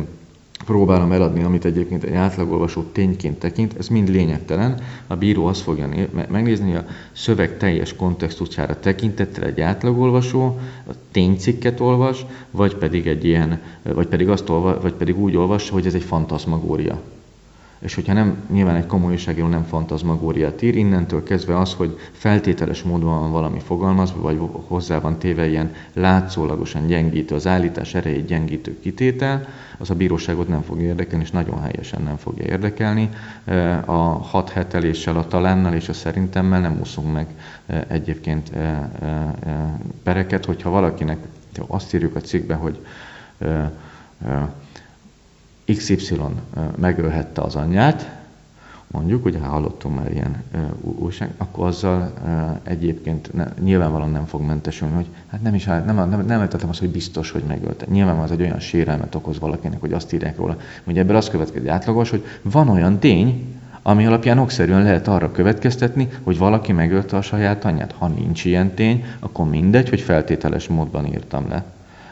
[0.65, 4.79] próbálom eladni, amit egyébként egy átlagolvasó tényként tekint, ez mind lényegtelen.
[5.07, 5.89] A bíró azt fogja
[6.29, 13.61] megnézni, a szöveg teljes kontextusára tekintettel egy átlagolvasó a ténycikket olvas, vagy pedig egy ilyen,
[13.83, 17.01] vagy pedig, azt olvas, vagy pedig úgy olvas, hogy ez egy fantaszmagória
[17.79, 22.83] és hogyha nem, nyilván egy komoly újságíró nem fantazmagóriát ír, innentől kezdve az, hogy feltételes
[22.83, 28.79] módon van valami fogalmazva, vagy hozzá van téve ilyen látszólagosan gyengítő, az állítás erejét gyengítő
[28.79, 33.09] kitétel, az a bíróságot nem fogja érdekelni, és nagyon helyesen nem fogja érdekelni.
[33.85, 37.27] A hat heteléssel, a talánnal és a szerintemmel nem úszunk meg
[37.87, 38.51] egyébként
[40.03, 41.17] pereket, hogyha valakinek
[41.67, 42.79] azt írjuk a cikkbe, hogy
[45.75, 46.19] XY
[46.75, 48.17] megölhette az anyját,
[48.91, 50.43] mondjuk, ugye hallottunk már ilyen
[50.81, 52.13] újság, akkor azzal
[52.63, 56.79] egyébként ne, nyilvánvalóan nem fog mentesülni, hogy hát nem is, nem, nem, nem nem azt,
[56.79, 57.85] hogy biztos, hogy megölte.
[57.89, 60.57] Nyilván az egy olyan sérelmet okoz valakinek, hogy azt írják róla.
[60.83, 66.09] Ugye ebből az következik átlagos, hogy van olyan tény, ami alapján okszerűen lehet arra következtetni,
[66.23, 67.95] hogy valaki megölte a saját anyját.
[67.97, 71.65] Ha nincs ilyen tény, akkor mindegy, hogy feltételes módban írtam le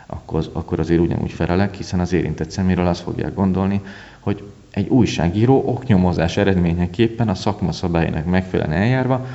[0.06, 3.82] akkor, akkor azért ugyanúgy felelek, hiszen az érintett szeméről azt fogják gondolni,
[4.20, 9.26] hogy egy újságíró oknyomozás eredményeképpen a szakma szabályának megfelelően eljárva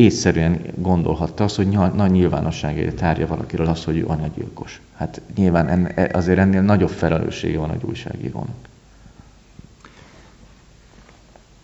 [0.00, 4.80] észszerűen gondolhatta azt, hogy nagy nyilvánosságért tárja valakiről azt, hogy ő anyagyilkos.
[4.96, 8.68] Hát nyilván enne, azért ennél nagyobb felelőssége van egy újságírónak.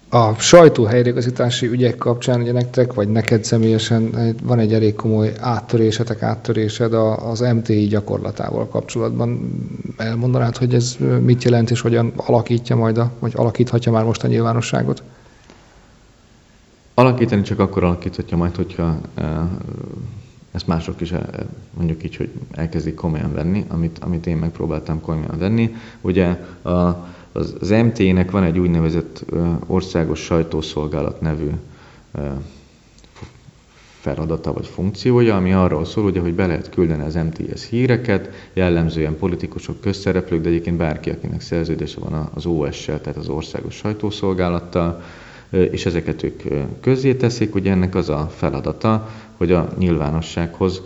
[0.09, 6.23] A sajtó helyreigazítási ügyek kapcsán ugye nektek, vagy neked személyesen van egy elég komoly áttörésetek,
[6.23, 6.95] áttörésed
[7.33, 9.51] az MTI gyakorlatával kapcsolatban.
[9.97, 14.29] Elmondanád, hogy ez mit jelent, és hogyan alakítja majd, a, vagy alakíthatja már most a
[14.29, 15.03] nyilvánosságot?
[16.95, 19.01] Alakítani csak akkor alakíthatja majd, hogyha
[20.53, 21.13] ezt mások is
[21.77, 25.75] mondjuk így, hogy elkezdik komolyan venni, amit, amit én megpróbáltam komolyan venni.
[26.01, 26.27] Ugye
[26.63, 27.07] a,
[27.37, 29.25] az, az MT-nek van egy úgynevezett
[29.67, 31.51] országos sajtószolgálat nevű
[34.01, 39.17] feladata vagy funkciója, ami arról szól, ugye, hogy be lehet küldeni az MTS híreket, jellemzően
[39.17, 45.03] politikusok, közszereplők, de egyébként bárki, akinek szerződése van az OS-sel, tehát az országos sajtószolgálattal,
[45.51, 46.43] és ezeket ők
[46.81, 47.55] közzé teszik.
[47.55, 50.83] Ugye ennek az a feladata, hogy a nyilvánossághoz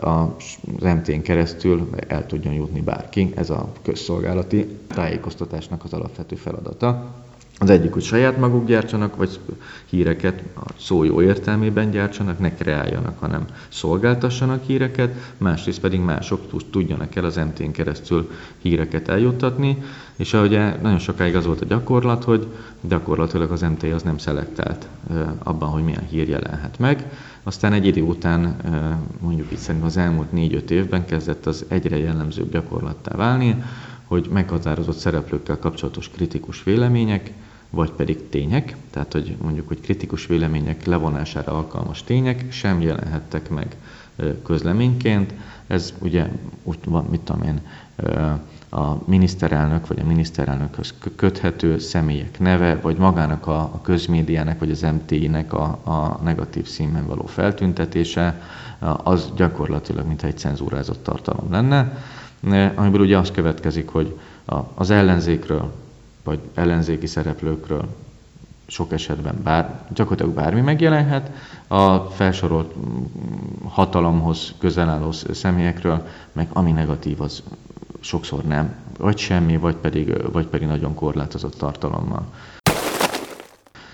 [0.00, 3.32] az MT-n keresztül el tudjon jutni bárki.
[3.34, 7.14] Ez a közszolgálati tájékoztatásnak az alapvető feladata.
[7.60, 9.40] Az egyik, hogy saját maguk gyártsanak, vagy
[9.84, 17.14] híreket a szó jó értelmében gyártsanak, ne kreáljanak, hanem szolgáltassanak híreket, másrészt pedig mások tudjanak
[17.14, 19.78] el az MT-n keresztül híreket eljuttatni,
[20.16, 20.50] és ahogy
[20.82, 22.46] nagyon sokáig az volt a gyakorlat, hogy
[22.80, 24.88] gyakorlatilag az MT az nem szelektált
[25.38, 27.10] abban, hogy milyen hír jelenhet meg,
[27.42, 28.56] aztán egy idő után,
[29.20, 33.62] mondjuk itt szerintem az elmúlt 4-5 évben kezdett az egyre jellemzőbb gyakorlattá válni,
[34.04, 37.32] hogy meghatározott szereplőkkel kapcsolatos kritikus vélemények,
[37.70, 43.76] vagy pedig tények, tehát hogy mondjuk, hogy kritikus vélemények levonására alkalmas tények sem jelenhettek meg
[44.44, 45.34] közleményként.
[45.66, 46.26] Ez ugye
[46.64, 47.60] úgy van, mit tudom én,
[48.70, 54.80] a miniszterelnök vagy a miniszterelnökhöz köthető személyek neve, vagy magának a, a közmédiának vagy az
[54.80, 58.42] MTI-nek a, a negatív színben való feltüntetése,
[58.78, 61.98] az gyakorlatilag mintha egy cenzúrázott tartalom lenne,
[62.74, 64.18] amiből ugye az következik, hogy
[64.74, 65.72] az ellenzékről,
[66.28, 67.88] vagy ellenzéki szereplőkről
[68.66, 71.30] sok esetben bár, gyakorlatilag bármi megjelenhet,
[71.66, 72.74] a felsorolt
[73.68, 77.42] hatalomhoz közel álló személyekről, meg ami negatív, az
[78.00, 82.26] sokszor nem, vagy semmi, vagy pedig, vagy pedig nagyon korlátozott tartalommal.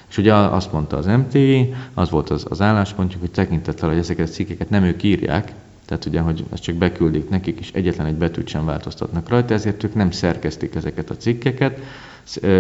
[0.09, 4.29] És ugye azt mondta az MTI, az volt az, az álláspontjuk, hogy tekintettel, hogy ezeket
[4.29, 5.53] a cikkeket nem ők írják,
[5.85, 9.85] tehát ugye, hogy ezt csak beküldik nekik, és egyetlen egy betűt sem változtatnak rajta, ezért
[9.85, 11.79] ők nem szerkesztik ezeket a cikkeket,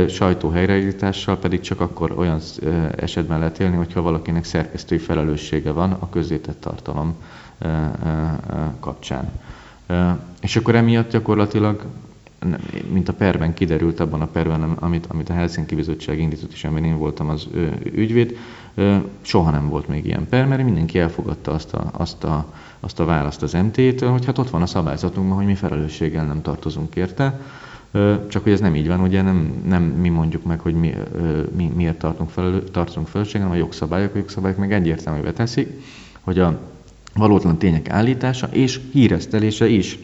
[0.09, 2.40] sajtó helyreállítással pedig csak akkor olyan
[2.96, 7.14] esetben lehet élni, hogyha valakinek szerkesztői felelőssége van a közzétett tartalom
[8.81, 9.31] kapcsán.
[10.40, 11.85] És akkor emiatt gyakorlatilag,
[12.88, 16.85] mint a perben kiderült, abban a perben, amit, amit a Helsinki Bizottság indított, és amiben
[16.85, 17.48] én voltam az
[17.92, 18.37] ügyvéd,
[19.20, 22.46] soha nem volt még ilyen per, mert mindenki elfogadta azt a, azt a,
[22.81, 26.42] azt a választ az MT-től, hogy hát ott van a szabályzatunkban, hogy mi felelősséggel nem
[26.42, 27.40] tartozunk érte.
[28.28, 30.94] Csak hogy ez nem így van, ugye nem, nem mi mondjuk meg, hogy mi,
[31.57, 35.68] mi miért tartunk felelő, tartunk felelősséggel, hanem a jogszabályok, a jogszabályok meg egyértelművé teszik,
[36.20, 36.61] hogy a
[37.14, 39.98] valótlan tények állítása és híresztelése is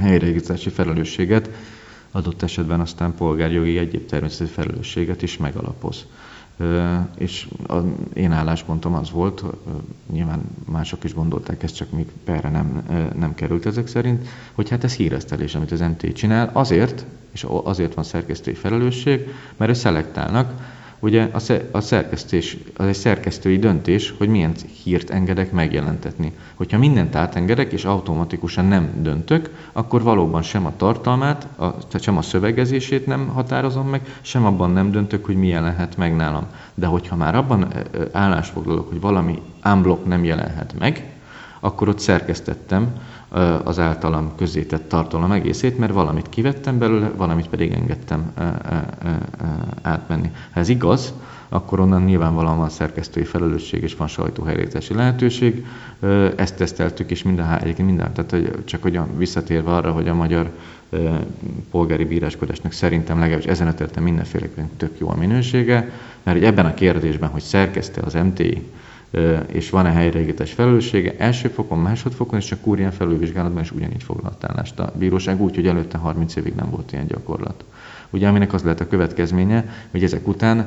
[0.00, 1.50] helyreigazítási felelősséget,
[2.10, 6.06] adott esetben aztán polgárjogi egyéb természeti felelősséget is megalapoz.
[7.18, 9.44] És az én álláspontom az volt,
[10.12, 12.82] nyilván mások is gondolták ezt, csak még perre nem,
[13.18, 17.94] nem került ezek szerint, hogy hát ez híresztelés, amit az MT csinál, azért, és azért
[17.94, 21.28] van szerkesztői felelősség, mert ő szelektálnak, Ugye
[21.70, 26.32] a szerkesztés, az egy szerkesztői döntés, hogy milyen hírt engedek megjelentetni.
[26.54, 32.22] Hogyha mindent átengedek, és automatikusan nem döntök, akkor valóban sem a tartalmát, a, sem a
[32.22, 36.46] szövegezését nem határozom meg, sem abban nem döntök, hogy mi jelenhet meg nálam.
[36.74, 37.72] De hogyha már abban
[38.12, 41.12] állásfoglalok, hogy valami unblock nem jelenhet meg,
[41.60, 42.92] akkor ott szerkesztettem
[43.64, 48.32] az általam közzétett tartalom egészét, mert valamit kivettem belőle, valamit pedig engedtem
[49.82, 50.30] átmenni.
[50.52, 51.12] Ha ez igaz,
[51.48, 55.66] akkor onnan nyilvánvalóan van szerkesztői felelősség és van sajtóhelyreállítási lehetőség.
[56.36, 60.50] Ezt teszteltük, és minden, egyébként minden, tehát hogy csak hogy visszatérve arra, hogy a magyar
[61.70, 65.90] polgári bíráskodásnak szerintem legalábbis ezen a területen mindenféleképpen tök jó a minősége,
[66.22, 68.62] mert ebben a kérdésben, hogy szerkeszte az MTI,
[69.46, 74.78] és van-e helyreigítés felelőssége, első fokon, másodfokon, és csak kúrián felülvizsgálatban is ugyanígy foglalt állást
[74.78, 77.64] a bíróság, úgy, hogy előtte 30 évig nem volt ilyen gyakorlat.
[78.10, 80.66] Ugye aminek az lehet a következménye, hogy ezek után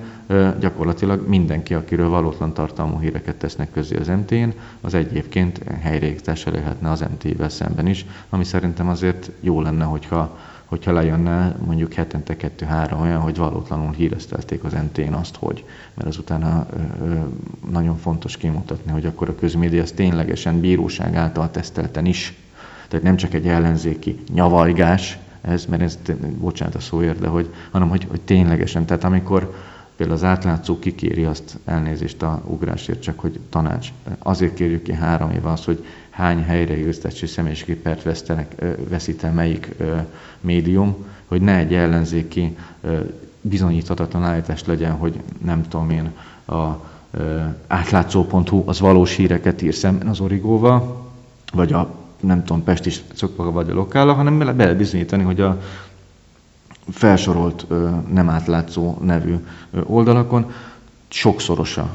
[0.59, 4.49] gyakorlatilag mindenki, akiről valótlan tartalmú híreket tesznek közé az MT-n,
[4.81, 10.37] az egyébként helyreigítással lehetne az MT-vel szemben is, ami szerintem azért jó lenne, hogyha
[10.71, 16.65] hogyha lejönne mondjuk hetente kettő-három olyan, hogy valótlanul híresztelték az nt azt, hogy, mert azután
[17.71, 22.37] nagyon fontos kimutatni, hogy akkor a közmédia az ténylegesen bíróság által tesztelten is,
[22.87, 25.97] tehát nem csak egy ellenzéki nyavalgás, ez, mert ez,
[26.39, 29.53] bocsánat a szóért, de hogy, hanem hogy, hogy ténylegesen, tehát amikor
[29.95, 33.89] például az átlátszó kikéri azt elnézést a ugrásért, csak hogy tanács.
[34.19, 38.03] Azért kérjük ki három éve azt, hogy hány helyreigazítási személyiségépert
[38.89, 39.75] veszít el melyik
[40.39, 40.95] médium,
[41.27, 42.57] hogy ne egy ellenzéki
[43.41, 46.11] bizonyíthatatlan állítás legyen, hogy nem tudom én,
[46.47, 46.89] a
[47.67, 51.09] átlátszó.hu az valós híreket ír szemben az origóval,
[51.53, 55.41] vagy a nem tudom, Pest is szokva vagy a lokála, hanem be lehet bizonyítani, hogy
[55.41, 55.61] a
[56.89, 57.67] felsorolt
[58.11, 59.35] nem átlátszó nevű
[59.83, 60.51] oldalakon
[61.11, 61.89] sokszorosa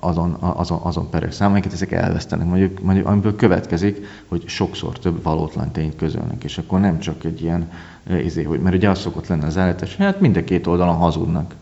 [0.00, 5.70] azon, azon, azon perek száma, ezek elvesztenek, mondjuk, mondjuk, amiből következik, hogy sokszor több valótlan
[5.70, 7.70] tényt közölnek, és akkor nem csak egy ilyen,
[8.24, 11.54] izé, hogy, mert ugye az szokott lenni az állítás, hát mind a két oldalon hazudnak.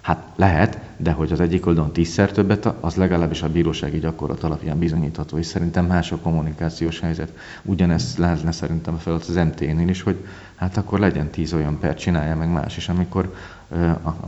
[0.00, 4.78] Hát lehet, de hogy az egyik oldalon tízszer többet, az legalábbis a bírósági gyakorlat alapján
[4.78, 7.32] bizonyítható, és szerintem más a kommunikációs helyzet.
[7.62, 10.16] Ugyanezt lehetne szerintem a feladat az MT-nél is, hogy
[10.56, 13.34] hát akkor legyen tíz olyan per, csinálja meg más is, amikor,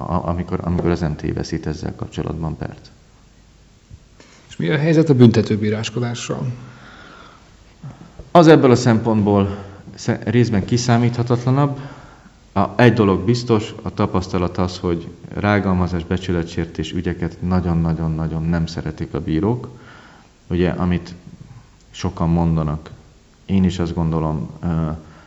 [0.06, 2.90] amikor, amikor az MT veszít ezzel kapcsolatban pert.
[4.48, 6.46] És mi a helyzet a büntetőbíráskodással?
[8.30, 9.64] Az ebből a szempontból
[10.24, 11.78] részben kiszámíthatatlanabb,
[12.52, 19.20] a, egy dolog biztos, a tapasztalat az, hogy rágalmazás, becsületsértés ügyeket nagyon-nagyon-nagyon nem szeretik a
[19.20, 19.68] bírók.
[20.48, 21.14] Ugye, amit
[21.90, 22.90] sokan mondanak,
[23.46, 24.50] én is azt gondolom,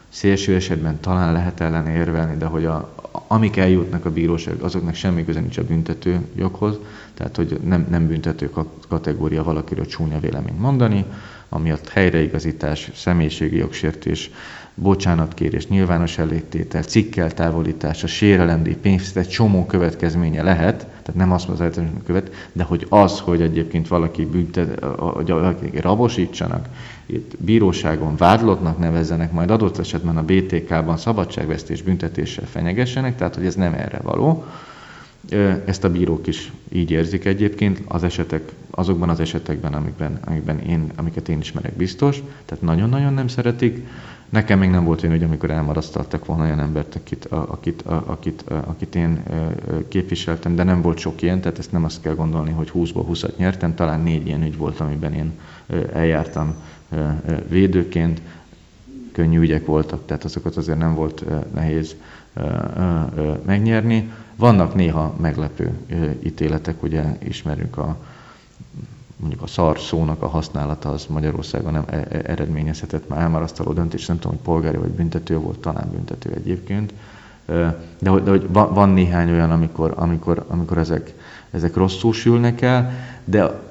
[0.09, 2.93] szélső esetben talán lehet ellen érvelni, de hogy a,
[3.27, 6.79] amik eljutnak a bíróság, azoknak semmi köze nincs a büntető joghoz,
[7.13, 8.51] tehát hogy nem, nem büntető
[8.87, 11.05] kategória valakiről csúnya véleményt mondani,
[11.49, 14.31] amiatt helyreigazítás, személyiségi jogsértés,
[14.75, 21.69] bocsánatkérés, nyilvános elégtétel, cikkel távolítása, sérelemdíj, pénzt, egy csomó következménye lehet, tehát nem azt mondom,
[21.73, 26.67] hogy követ, de hogy az, hogy egyébként valaki büntet, hogy valaki rabosítsanak,
[27.05, 33.55] itt bíróságon vádlottnak nevezzenek, majd adott esetben a BTK-ban szabadságvesztés büntetéssel fenyegessenek, tehát hogy ez
[33.55, 34.45] nem erre való.
[35.65, 40.91] Ezt a bírók is így érzik egyébként, az esetek, azokban az esetekben, amikben, amikben én,
[40.95, 43.87] amiket én ismerek biztos, tehát nagyon-nagyon nem szeretik.
[44.29, 48.95] Nekem még nem volt olyan, hogy amikor elmarasztaltak volna olyan embert, akit, akit, akit, akit
[48.95, 49.23] én
[49.87, 53.35] képviseltem, de nem volt sok ilyen, tehát ezt nem azt kell gondolni, hogy 20-ból 20-at
[53.37, 55.39] nyertem, talán négy ilyen ügy volt, amiben én
[55.93, 56.55] eljártam
[57.47, 58.21] védőként,
[59.11, 61.95] könnyű ügyek voltak, tehát azokat azért nem volt nehéz
[63.45, 64.11] megnyerni.
[64.35, 65.71] Vannak néha meglepő
[66.23, 67.97] ítéletek, ugye ismerünk a
[69.17, 74.05] mondjuk a szar szónak a használata az Magyarországon nem e-, e-, eredményezhetett már elmarasztaló döntés,
[74.05, 76.93] nem tudom, hogy polgári vagy büntető volt, talán büntető egyébként.
[77.45, 81.13] De de hogy van, van néhány olyan, amikor, amikor, amikor ezek,
[81.51, 82.91] ezek rosszul sülnek el,
[83.25, 83.63] de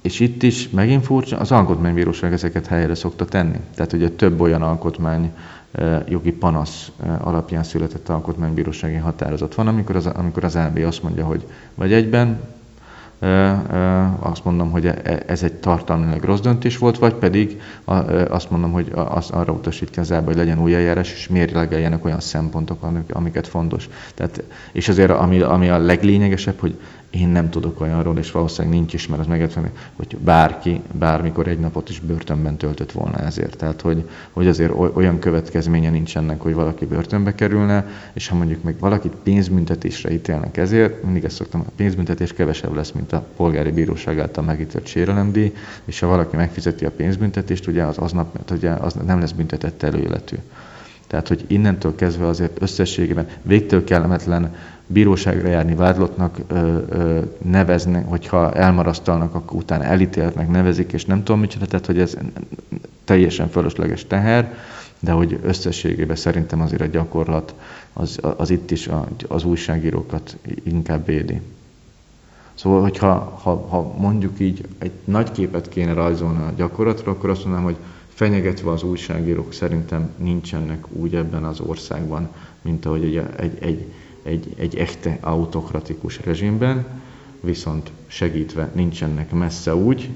[0.00, 3.60] és itt is megint furcsa, az alkotmánybíróság ezeket helyre szokta tenni.
[3.74, 5.32] Tehát ugye több olyan alkotmány
[6.08, 11.46] jogi panasz alapján született alkotmánybírósági határozat van, amikor az, amikor az LB azt mondja, hogy
[11.74, 12.40] vagy egyben
[14.18, 17.60] azt mondom, hogy e, ez egy tartalmilag rossz döntés volt, vagy pedig
[18.28, 22.20] azt mondom, hogy az arra utasítja az elbe, hogy legyen új eljárás, és mérlegeljenek olyan
[22.20, 22.78] szempontok,
[23.12, 23.88] amiket fontos.
[24.14, 26.78] Tehát, és azért, ami, ami a leglényegesebb, hogy
[27.14, 31.58] én nem tudok olyanról, és valószínűleg nincs is, mert az megérteni, hogy bárki bármikor egy
[31.58, 33.56] napot is börtönben töltött volna ezért.
[33.56, 38.62] Tehát, hogy, hogy azért olyan következménye nincs ennek, hogy valaki börtönbe kerülne, és ha mondjuk
[38.62, 43.70] meg valakit pénzbüntetésre ítélnek ezért, mindig ezt szoktam, a pénzbüntetés kevesebb lesz, mint a polgári
[43.70, 45.52] bíróság által megítélt sérelemdíj,
[45.84, 50.36] és ha valaki megfizeti a pénzbüntetést, ugye az, aznap, ugye az nem lesz büntetett előéletű.
[51.14, 54.54] Tehát, hogy innentől kezdve azért összességében végtől kellemetlen
[54.86, 56.78] bíróságra járni vádlottnak ö,
[57.42, 62.16] nevezni, hogyha elmarasztalnak, akkor utána elítéltnek nevezik, és nem tudom micsoda, tehát hogy ez
[63.04, 64.54] teljesen fölösleges teher,
[64.98, 67.54] de hogy összességében szerintem azért a gyakorlat
[67.92, 71.40] az, az itt is a, az újságírókat inkább védi.
[72.54, 77.44] Szóval, hogyha ha, ha mondjuk így egy nagy képet kéne rajzolni a gyakorlatra, akkor azt
[77.44, 77.76] mondanám, hogy
[78.14, 82.28] fenyegetve az újságírók szerintem nincsenek úgy ebben az országban,
[82.62, 83.92] mint ahogy egy, egy, egy
[84.24, 86.86] egy, egy echte autokratikus rezsimben,
[87.40, 90.10] viszont segítve nincsenek messze úgy,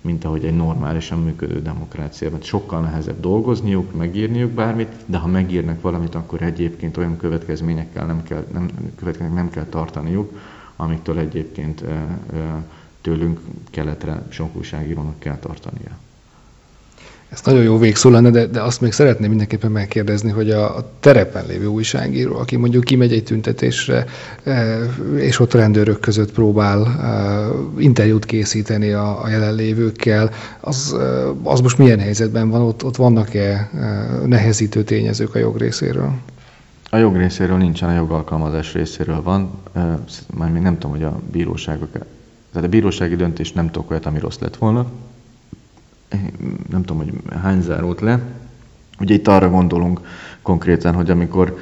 [0.00, 2.40] mint ahogy egy normálisan működő demokráciában.
[2.42, 8.46] Sokkal nehezebb dolgozniuk, megírniuk bármit, de ha megírnak valamit, akkor egyébként olyan következményekkel nem kell,
[8.52, 10.38] nem, következmények nem kell tartaniuk,
[10.76, 11.84] amiktől egyébként
[13.00, 15.98] tőlünk keletre sok újságírónak kell tartania.
[17.32, 20.90] Ez nagyon jó végszó lenne, de, de azt még szeretném mindenképpen megkérdezni, hogy a, a
[21.00, 24.04] terepen lévő újságíró, aki mondjuk kimegy egy tüntetésre,
[24.44, 24.78] e,
[25.16, 31.78] és ott rendőrök között próbál e, interjút készíteni a, a jelenlévőkkel, az, e, az most
[31.78, 32.60] milyen helyzetben van?
[32.60, 33.70] Ott, ott vannak-e
[34.26, 36.12] nehezítő tényezők a jog részéről?
[36.90, 39.50] A jog részéről nincsen, a jogalkalmazás részéről van.
[40.34, 41.88] Már még nem tudom, hogy a bíróságok,
[42.52, 44.86] tehát a bírósági döntés nem tudok olyat, ami rossz lett volna,
[46.70, 48.20] nem tudom, hogy hány zárult le.
[49.00, 50.00] Ugye itt arra gondolunk
[50.42, 51.58] konkrétan, hogy amikor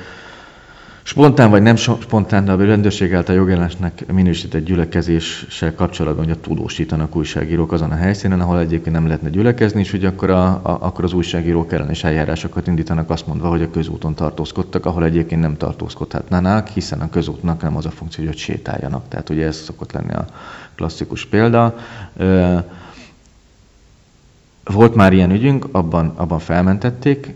[1.03, 7.73] spontán vagy nem spontán, de a rendőrség által jogellenesnek minősített gyülekezéssel kapcsolatban ugye tudósítanak újságírók
[7.73, 11.13] azon a helyszínen, ahol egyébként nem lehetne gyülekezni, és ugye akkor, a, a, akkor az
[11.13, 16.69] újságírók ellen is eljárásokat indítanak azt mondva, hogy a közúton tartózkodtak, ahol egyébként nem tartózkodhatnának,
[16.69, 19.09] hiszen a közútnak nem az a funkció, hogy ott sétáljanak.
[19.09, 20.25] Tehát ugye ez szokott lenni a
[20.75, 21.75] klasszikus példa.
[24.73, 27.35] Volt már ilyen ügyünk, abban, abban felmentették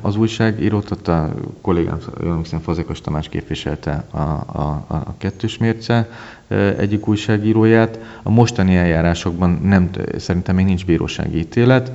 [0.00, 6.08] az újságírót, ott a kollégám, jól hiszem, Fazekas Tamás képviselte a, a, a kettős mérce
[6.78, 7.98] egyik újságíróját.
[8.22, 11.92] A mostani eljárásokban nem, szerintem még nincs bírósági ítélet,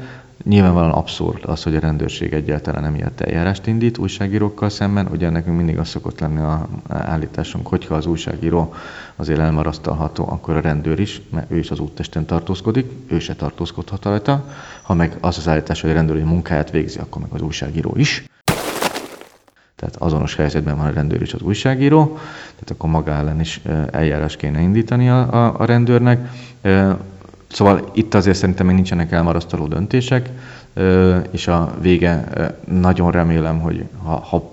[0.48, 5.08] Nyilvánvalóan abszurd az, hogy a rendőrség egyáltalán emiatt eljárást indít újságírókkal szemben.
[5.12, 8.74] Ugye nekünk mindig az szokott lenni a állításunk, hogyha az újságíró
[9.16, 14.06] azért elmarasztalható, akkor a rendőr is, mert ő is az úttesten tartózkodik, ő se tartózkodhat
[14.06, 14.46] rajta.
[14.82, 18.26] Ha meg az az állítás, hogy a rendőr munkáját végzi, akkor meg az újságíró is.
[19.76, 22.06] Tehát azonos helyzetben van a rendőr és az újságíró,
[22.52, 26.30] tehát akkor maga ellen is eljárás kéne indítani a, a, a rendőrnek.
[27.52, 30.30] Szóval itt azért szerintem még nincsenek elmarasztaló döntések,
[31.32, 32.28] és a vége
[32.68, 34.52] nagyon remélem, hogy ha, ha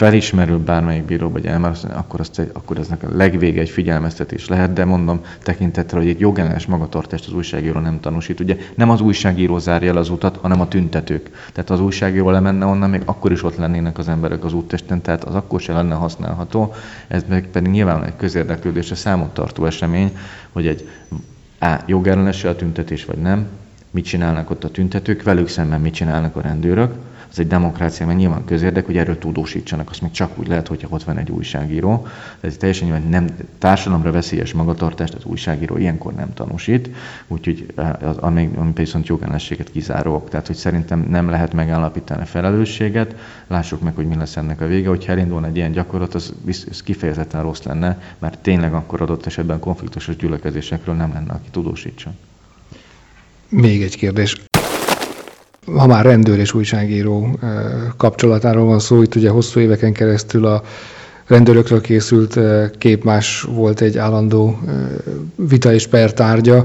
[0.00, 4.84] felismerül bármelyik bíró, vagy elmarasztaló, akkor, azt, akkor eznek a legvége egy figyelmeztetés lehet, de
[4.84, 8.40] mondom tekintettel, hogy egy jogellenes magatartást az újságíró nem tanúsít.
[8.40, 11.30] Ugye nem az újságíró zárja el az utat, hanem a tüntetők.
[11.52, 15.24] Tehát az újságíró lemenne onnan, még akkor is ott lennének az emberek az úttesten, tehát
[15.24, 16.74] az akkor se lenne használható.
[17.08, 20.16] Ez pedig nyilván egy közérdeklődésre számot tartó esemény,
[20.52, 20.88] hogy egy
[21.60, 21.82] a.
[21.86, 23.46] jogellenes a tüntetés, vagy nem,
[23.90, 26.94] mit csinálnak ott a tüntetők, velük szemben mit csinálnak a rendőrök.
[27.30, 30.88] Ez egy demokrácia, mert nyilván közérdek, hogy erről tudósítsanak, azt még csak úgy lehet, hogyha
[30.90, 32.06] ott van egy újságíró.
[32.40, 33.26] Ez teljesen nyilván nem
[33.58, 36.90] társadalomra veszélyes magatartást az újságíró ilyenkor nem tanúsít,
[37.28, 37.66] úgyhogy
[38.00, 40.28] az, ami, ami viszont jogellenességet kizárók.
[40.28, 43.14] Tehát, hogy szerintem nem lehet megállapítani a felelősséget,
[43.46, 44.88] lássuk meg, hogy mi lesz ennek a vége.
[44.88, 46.34] Hogyha elindulna egy ilyen gyakorlat, az,
[46.70, 52.12] az kifejezetten rossz lenne, mert tényleg akkor adott esetben konfliktusos gyülekezésekről nem lenne, aki tudósítson.
[53.48, 54.49] Még egy kérdés.
[55.76, 57.38] Ha már rendőr és újságíró
[57.96, 60.62] kapcsolatáról van szó, itt ugye hosszú éveken keresztül a
[61.26, 62.38] rendőrökről készült
[62.78, 64.58] képmás volt egy állandó
[65.34, 66.64] vita és pertárgya.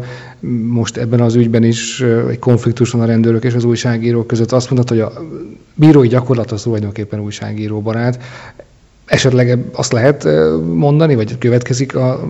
[0.67, 4.51] Most ebben az ügyben is egy konfliktus van a rendőrök és az újságírók között.
[4.51, 5.11] Azt mondta, hogy a
[5.73, 8.23] bírói gyakorlat az tulajdonképpen újságíró barát.
[9.05, 10.27] Esetleg azt lehet
[10.73, 12.27] mondani, vagy következik a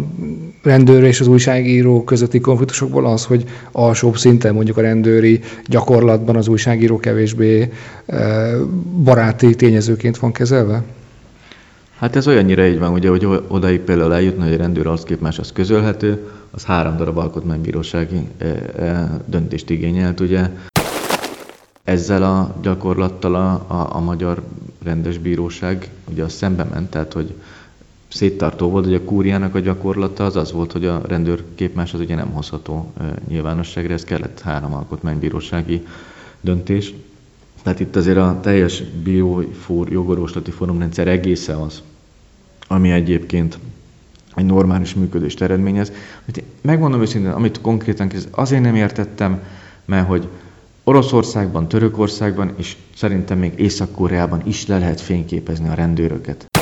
[0.66, 6.48] rendőr és az újságíró közötti konfliktusokból az, hogy alsóbb szinten mondjuk a rendőri gyakorlatban az
[6.48, 7.72] újságíró kevésbé
[9.04, 10.84] baráti tényezőként van kezelve?
[12.00, 15.52] Hát ez olyannyira így van, ugye, hogy odaig például eljutna, hogy a rendőr képmás az
[15.52, 18.28] közölhető, az három darab alkotmánybírósági
[19.26, 20.50] döntést igényelt, ugye.
[21.84, 24.42] Ezzel a gyakorlattal a, a, a magyar
[24.84, 27.34] rendes bíróság ugye az szembe ment, tehát hogy
[28.16, 32.16] széttartó volt, hogy a kúriának a gyakorlata az az volt, hogy a rendőrképmás az ugye
[32.16, 32.92] nem hozható
[33.28, 35.86] nyilvánosságra, ez kellett három alkotmánybírósági
[36.42, 36.94] döntés.
[37.64, 41.82] Tehát itt azért a teljes biofór, jogorvoslati fórumrendszer egészen az,
[42.68, 43.60] ami egyébként
[44.36, 45.92] egy normális működést eredményez.
[46.62, 49.42] Megmondom őszintén, amit konkrétan azért nem értettem,
[49.86, 50.28] mert hogy
[50.84, 56.55] Oroszországban, Törökországban és szerintem még Észak-Koreában is le lehet fényképezni a rendőröket.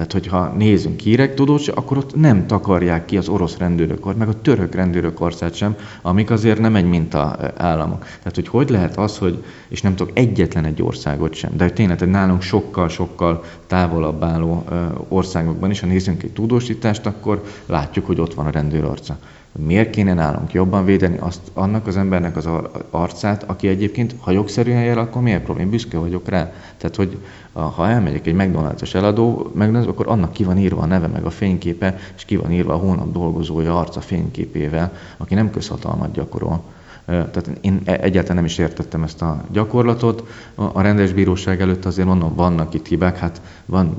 [0.00, 4.40] Tehát, hogyha nézünk hírek tudós, akkor ott nem takarják ki az orosz rendőrök, meg a
[4.40, 5.18] török rendőrök
[5.52, 8.02] sem, amik azért nem egy minta államok.
[8.04, 11.98] Tehát, hogy hogy lehet az, hogy, és nem tudok egyetlen egy országot sem, de tényleg,
[11.98, 14.64] hogy nálunk sokkal-sokkal távolabb álló
[15.08, 19.18] országokban is, ha nézzünk egy tudósítást, akkor látjuk, hogy ott van a rendőr arca
[19.52, 22.48] miért kéne nálunk jobban védeni azt, annak az embernek az
[22.90, 25.70] arcát, aki egyébként, ha jogszerűen jel, akkor miért problém?
[25.70, 26.52] Büszke vagyok rá.
[26.76, 27.18] Tehát, hogy
[27.52, 31.30] ha elmegyek egy McDonald's-os eladó, McDonald's, akkor annak ki van írva a neve, meg a
[31.30, 36.62] fényképe, és ki van írva a hónap dolgozója arca fényképével, aki nem közhatalmat gyakorol.
[37.06, 40.24] Tehát én e, egyáltalán nem is értettem ezt a gyakorlatot.
[40.54, 43.96] A rendes bíróság előtt azért mondom, vannak itt hibák, hát van,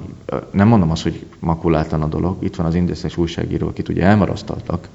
[0.52, 2.44] nem mondom azt, hogy makulátlan a dolog.
[2.44, 4.88] Itt van az indexes újságíró, akit ugye elmarasztaltak,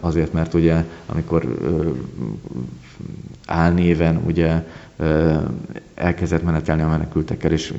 [0.00, 1.58] azért, mert ugye amikor
[3.46, 4.62] álnéven ugye
[5.94, 7.74] elkezdett menetelni a menekültekkel, és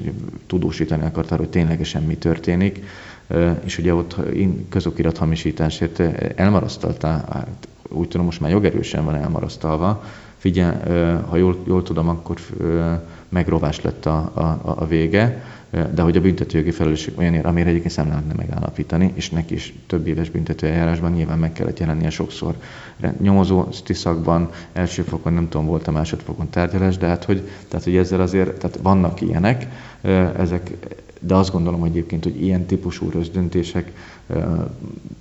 [0.47, 2.83] tudósítani akart arra, hogy ténylegesen mi történik,
[3.63, 4.15] és ugye ott
[4.69, 5.99] közokirat hamisításért
[6.35, 10.03] elmarasztalta, hát úgy tudom, most már jogerősen van elmarasztalva,
[10.37, 10.81] figyel,
[11.29, 12.37] ha jól, jól tudom, akkor
[13.29, 15.43] megrovás lett a, a, a vége,
[15.93, 20.07] de hogy a büntetőjogi felelősség olyanért, amire egyébként nem lehetne megállapítani, és neki is több
[20.07, 22.55] éves büntetőeljárásban nyilván meg kellett jelennie sokszor.
[23.21, 27.95] Nyomozó szakban, első fokon, nem tudom, volt a másodfokon tárgyalás, de hát hogy, tehát, hogy
[27.95, 29.67] ezzel azért, tehát vannak ilyenek,
[30.37, 30.71] ezek
[31.19, 33.91] de azt gondolom hogy egyébként, hogy ilyen típusú rossz döntések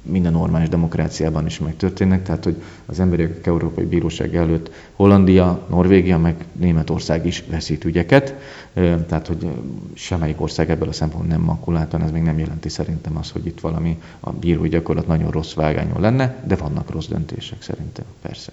[0.03, 6.45] minden normális demokráciában is megtörténnek, tehát hogy az emberi Európai Bíróság előtt Hollandia, Norvégia, meg
[6.53, 8.35] Németország is veszít ügyeket,
[8.75, 9.49] tehát hogy
[9.95, 13.61] semmelyik ország ebből a szempontból nem makuláltan, ez még nem jelenti szerintem az, hogy itt
[13.61, 18.53] valami a bírói gyakorlat nagyon rossz vágányon lenne, de vannak rossz döntések szerintem, persze.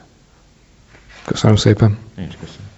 [1.26, 1.98] Köszönöm szépen.
[2.18, 2.71] Én is köszönöm.